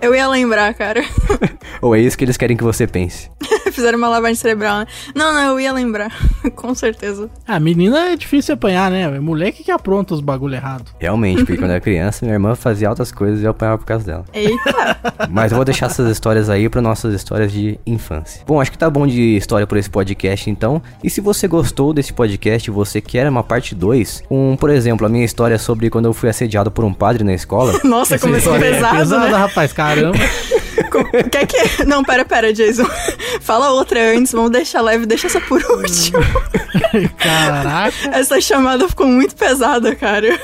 Eu 0.00 0.14
ia 0.14 0.28
lembrar, 0.28 0.72
cara. 0.74 1.04
Ou 1.80 1.94
é 1.94 2.00
isso 2.00 2.16
que 2.16 2.24
eles 2.24 2.36
querem 2.36 2.56
que 2.56 2.64
você 2.64 2.86
pense. 2.86 3.30
Fizeram 3.72 3.98
uma 3.98 4.08
lavagem 4.08 4.34
cerebral, 4.36 4.80
né? 4.80 4.86
Não, 5.14 5.32
não, 5.32 5.52
eu 5.52 5.60
ia 5.60 5.72
lembrar. 5.72 6.10
Com 6.56 6.74
certeza. 6.74 7.30
Ah, 7.46 7.58
menina 7.60 8.10
é 8.10 8.16
difícil 8.16 8.54
apanhar, 8.54 8.90
né? 8.90 9.02
É 9.02 9.20
moleque 9.20 9.62
que 9.64 9.70
apronta 9.70 10.14
os 10.14 10.20
bagulho 10.20 10.54
errado. 10.54 10.84
Realmente, 10.98 11.38
porque 11.44 11.56
quando 11.56 11.70
eu 11.70 11.76
era 11.76 11.80
criança, 11.80 12.24
minha 12.24 12.34
irmã 12.34 12.54
fazia 12.54 12.88
altas 12.88 13.12
coisas 13.12 13.40
e 13.40 13.44
eu 13.44 13.50
apanhava 13.50 13.78
por 13.78 13.86
causa 13.86 14.04
dela. 14.04 14.24
Eita. 14.32 14.98
Mas 15.30 15.52
eu 15.52 15.56
vou 15.56 15.64
deixar 15.64 15.86
essas 15.86 16.10
histórias 16.10 16.48
aí 16.50 16.68
para 16.68 16.80
nossas 16.80 17.14
histórias 17.14 17.52
de 17.52 17.78
infância. 17.86 18.42
Bom, 18.46 18.60
acho 18.60 18.70
que 18.72 18.78
tá 18.78 18.88
bom 18.90 19.06
de 19.06 19.36
história 19.36 19.66
por 19.66 19.78
esse 19.78 19.88
podcast 19.90 20.48
então. 20.50 20.82
E 21.02 21.10
se 21.10 21.20
você 21.20 21.46
gostou 21.48 21.92
desse 21.92 22.12
podcast 22.12 22.68
e 22.68 22.72
você 22.72 23.00
quer 23.00 23.28
uma 23.28 23.42
parte 23.42 23.74
2, 23.74 24.24
com, 24.28 24.56
por 24.58 24.70
exemplo, 24.70 25.06
a 25.06 25.08
minha 25.08 25.24
história 25.24 25.58
sobre 25.58 25.90
quando 25.90 26.06
eu 26.06 26.12
fui 26.12 26.28
assediado 26.28 26.70
por 26.70 26.84
um 26.84 26.92
padre 26.92 27.24
na 27.24 27.32
escola, 27.34 27.78
Nossa, 27.84 28.14
Essa 28.16 28.26
começou 28.26 28.54
história 28.54 28.72
é 28.72 28.74
pesado, 28.74 28.96
pesada, 28.98 29.28
né? 29.30 29.36
rapaz, 29.36 29.72
caramba. 29.72 30.18
Com- 30.90 31.04
Quer 31.30 31.46
que... 31.46 31.84
Não, 31.84 32.02
pera, 32.04 32.24
pera, 32.24 32.52
Jason. 32.52 32.84
Fala 33.40 33.70
outra 33.70 34.00
antes, 34.16 34.32
vamos 34.32 34.50
deixar 34.50 34.80
leve, 34.82 35.06
deixa 35.06 35.26
essa 35.26 35.40
por 35.40 35.62
último. 35.64 36.18
Caraca. 37.18 38.08
Essa 38.12 38.40
chamada 38.40 38.88
ficou 38.88 39.06
muito 39.06 39.34
pesada, 39.34 39.94
cara. 39.94 40.38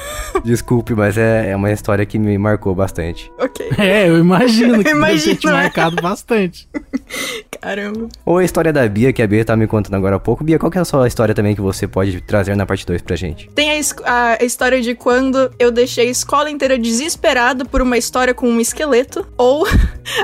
desculpe, 0.45 0.95
mas 0.95 1.17
é, 1.19 1.51
é 1.51 1.57
uma 1.57 1.71
história 1.73 2.05
que 2.07 2.19
me 2.19 2.37
marcou 2.39 2.75
bastante. 2.75 3.31
Ok. 3.39 3.69
É, 3.79 4.09
eu 4.09 4.19
imagino 4.19 4.79
que 4.79 4.85
deve 4.85 4.97
Imagino, 4.97 5.35
ter 5.35 5.41
te 5.41 5.47
né? 5.47 5.53
marcado 5.53 5.97
bastante. 6.03 6.69
Caramba. 7.61 8.09
Ou 8.25 8.39
a 8.39 8.45
história 8.45 8.73
da 8.73 8.87
Bia, 8.89 9.13
que 9.13 9.23
a 9.23 9.27
Bia 9.27 9.45
tá 9.45 9.57
me 9.57 9.67
contando 9.67 9.95
agora 9.95 10.17
há 10.17 10.21
pouco. 10.21 10.45
Bia, 10.45 10.59
qual 10.59 10.71
que 10.71 10.79
é 10.79 10.81
a 10.81 10.85
sua 10.85 11.07
história 11.09 11.35
também 11.35 11.55
que 11.55 11.61
você 11.61 11.87
pode 11.87 12.21
trazer 12.21 12.55
na 12.55 12.67
parte 12.67 12.87
2 12.87 13.03
pra 13.03 13.17
gente? 13.17 13.49
Tem 13.55 13.71
a, 14.05 14.37
a 14.41 14.45
história 14.45 14.81
de 14.81 14.95
quando 14.95 15.51
eu 15.59 15.71
deixei 15.71 16.09
a 16.09 16.11
escola 16.11 16.51
inteira 16.51 16.79
desesperada 16.79 17.65
por 17.65 17.81
uma 17.83 17.97
história 17.99 18.35
com 18.35 18.49
um 18.49 18.61
esqueleto. 18.61 19.27
Ou 19.37 19.67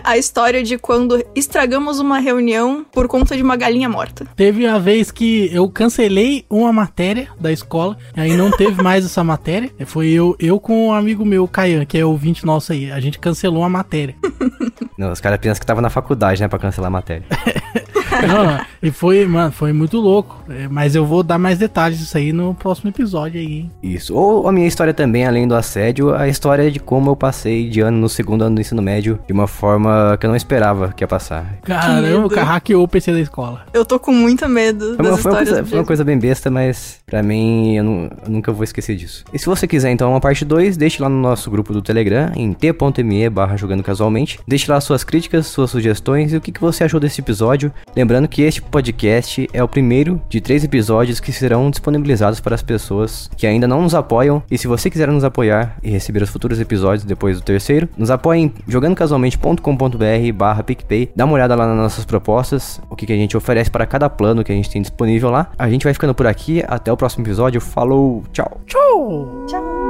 a 0.04 0.16
história 0.16 0.62
de 0.62 0.78
quando 0.78 1.24
estragamos 1.34 1.98
uma 1.98 2.18
reunião 2.18 2.84
por 2.90 3.08
conta 3.08 3.36
de 3.36 3.42
uma 3.42 3.56
galinha 3.56 3.88
morta. 3.88 4.26
Teve 4.36 4.66
uma 4.66 4.78
vez 4.78 5.10
que 5.10 5.50
eu 5.52 5.68
cancelei 5.68 6.44
uma 6.48 6.72
matéria 6.72 7.28
da 7.40 7.52
escola, 7.52 7.96
aí 8.16 8.36
não 8.36 8.50
teve 8.50 8.80
mais 8.82 9.04
essa 9.04 9.22
matéria. 9.22 9.70
Foi 9.86 10.08
eu, 10.08 10.36
eu 10.38 10.58
com 10.58 10.88
um 10.88 10.92
amigo 10.92 11.24
meu, 11.24 11.46
Caian, 11.46 11.84
que 11.84 11.98
é 11.98 12.04
ouvinte 12.04 12.44
nosso 12.44 12.72
aí. 12.72 12.90
A 12.90 13.00
gente 13.00 13.18
cancelou 13.18 13.64
a 13.64 13.68
matéria. 13.68 14.14
Não, 14.98 15.12
os 15.12 15.20
caras 15.20 15.38
pensam 15.38 15.60
que 15.60 15.66
tava 15.66 15.80
na 15.80 15.90
faculdade, 15.90 16.40
né, 16.40 16.48
pra 16.48 16.58
cancelar 16.58 16.88
a 16.88 16.90
matéria. 16.90 17.24
Não, 18.26 18.60
e 18.82 18.90
foi, 18.90 19.26
mano, 19.26 19.52
foi 19.52 19.72
muito 19.72 19.98
louco. 19.98 20.42
É, 20.48 20.68
Mas 20.68 20.94
eu 20.94 21.04
vou 21.04 21.22
dar 21.22 21.38
mais 21.38 21.58
detalhes 21.58 21.98
disso 21.98 22.16
aí 22.16 22.32
no 22.32 22.54
próximo 22.54 22.90
episódio 22.90 23.40
aí, 23.40 23.46
hein? 23.46 23.70
Isso. 23.82 24.14
Ou 24.14 24.48
a 24.48 24.52
minha 24.52 24.66
história 24.66 24.92
também, 24.94 25.26
além 25.26 25.46
do 25.48 25.54
assédio, 25.54 26.14
a 26.14 26.28
história 26.28 26.70
de 26.70 26.78
como 26.80 27.10
eu 27.10 27.16
passei 27.16 27.68
de 27.68 27.80
ano 27.80 27.98
no 27.98 28.08
segundo 28.08 28.42
ano 28.42 28.56
do 28.56 28.60
ensino 28.60 28.82
médio 28.82 29.18
de 29.26 29.32
uma 29.32 29.46
forma 29.46 30.16
que 30.18 30.26
eu 30.26 30.30
não 30.30 30.36
esperava 30.36 30.92
que 30.92 31.02
ia 31.02 31.08
passar. 31.08 31.58
Caramba, 31.62 32.26
o 32.26 32.30
cara 32.30 32.46
hackeou 32.46 32.84
o 32.84 32.88
PC 32.88 33.12
da 33.12 33.20
escola. 33.20 33.62
Eu 33.72 33.84
tô 33.84 33.98
com 33.98 34.12
muito 34.12 34.48
medo 34.48 34.96
Foi 34.96 35.06
uma, 35.06 35.16
foi 35.18 35.30
uma 35.30 35.36
coisa, 35.38 35.64
foi 35.64 35.78
uma 35.78 35.84
coisa 35.84 36.04
bem 36.04 36.18
besta, 36.18 36.50
mas 36.50 37.00
pra 37.06 37.22
mim 37.22 37.76
eu, 37.76 37.84
nu- 37.84 38.10
eu 38.24 38.30
nunca 38.30 38.52
vou 38.52 38.64
esquecer 38.64 38.96
disso. 38.96 39.24
E 39.32 39.38
se 39.38 39.46
você 39.46 39.66
quiser 39.66 39.90
então 39.90 40.10
uma 40.10 40.20
parte 40.20 40.44
2, 40.44 40.76
deixe 40.76 41.00
lá 41.02 41.08
no 41.08 41.20
nosso 41.20 41.50
grupo 41.50 41.72
do 41.72 41.80
Telegram, 41.82 42.30
em 42.34 42.52
t.me 42.52 43.28
barra 43.30 43.56
jogando 43.56 43.82
casualmente. 43.82 44.38
Deixe 44.46 44.70
lá 44.70 44.80
suas 44.80 45.04
críticas, 45.04 45.46
suas 45.46 45.70
sugestões 45.70 46.32
e 46.32 46.36
o 46.36 46.40
que, 46.40 46.52
que 46.52 46.60
você 46.60 46.84
achou 46.84 46.98
desse 47.00 47.20
episódio. 47.20 47.72
Lembrando 48.02 48.26
que 48.26 48.42
este 48.42 48.60
podcast 48.60 49.48
é 49.52 49.62
o 49.62 49.68
primeiro 49.68 50.20
de 50.28 50.40
três 50.40 50.64
episódios 50.64 51.20
que 51.20 51.30
serão 51.30 51.70
disponibilizados 51.70 52.40
para 52.40 52.52
as 52.52 52.60
pessoas 52.60 53.30
que 53.36 53.46
ainda 53.46 53.68
não 53.68 53.80
nos 53.80 53.94
apoiam. 53.94 54.42
E 54.50 54.58
se 54.58 54.66
você 54.66 54.90
quiser 54.90 55.06
nos 55.06 55.22
apoiar 55.22 55.76
e 55.84 55.88
receber 55.88 56.20
os 56.20 56.28
futuros 56.28 56.58
episódios 56.58 57.04
depois 57.04 57.36
do 57.36 57.44
terceiro, 57.44 57.88
nos 57.96 58.10
apoie 58.10 58.40
em 58.40 58.52
jogandocasualmente.com.br 58.66 60.32
barra 60.34 60.64
PicPay. 60.64 61.12
Dá 61.14 61.24
uma 61.24 61.34
olhada 61.34 61.54
lá 61.54 61.64
nas 61.64 61.76
nossas 61.76 62.04
propostas, 62.04 62.80
o 62.90 62.96
que, 62.96 63.06
que 63.06 63.12
a 63.12 63.16
gente 63.16 63.36
oferece 63.36 63.70
para 63.70 63.86
cada 63.86 64.10
plano 64.10 64.42
que 64.42 64.50
a 64.50 64.54
gente 64.56 64.68
tem 64.68 64.82
disponível 64.82 65.30
lá. 65.30 65.52
A 65.56 65.70
gente 65.70 65.84
vai 65.84 65.94
ficando 65.94 66.12
por 66.12 66.26
aqui. 66.26 66.60
Até 66.66 66.92
o 66.92 66.96
próximo 66.96 67.24
episódio. 67.24 67.60
Falou, 67.60 68.24
tchau. 68.32 68.60
Tchau! 68.66 69.44
Tchau. 69.46 69.81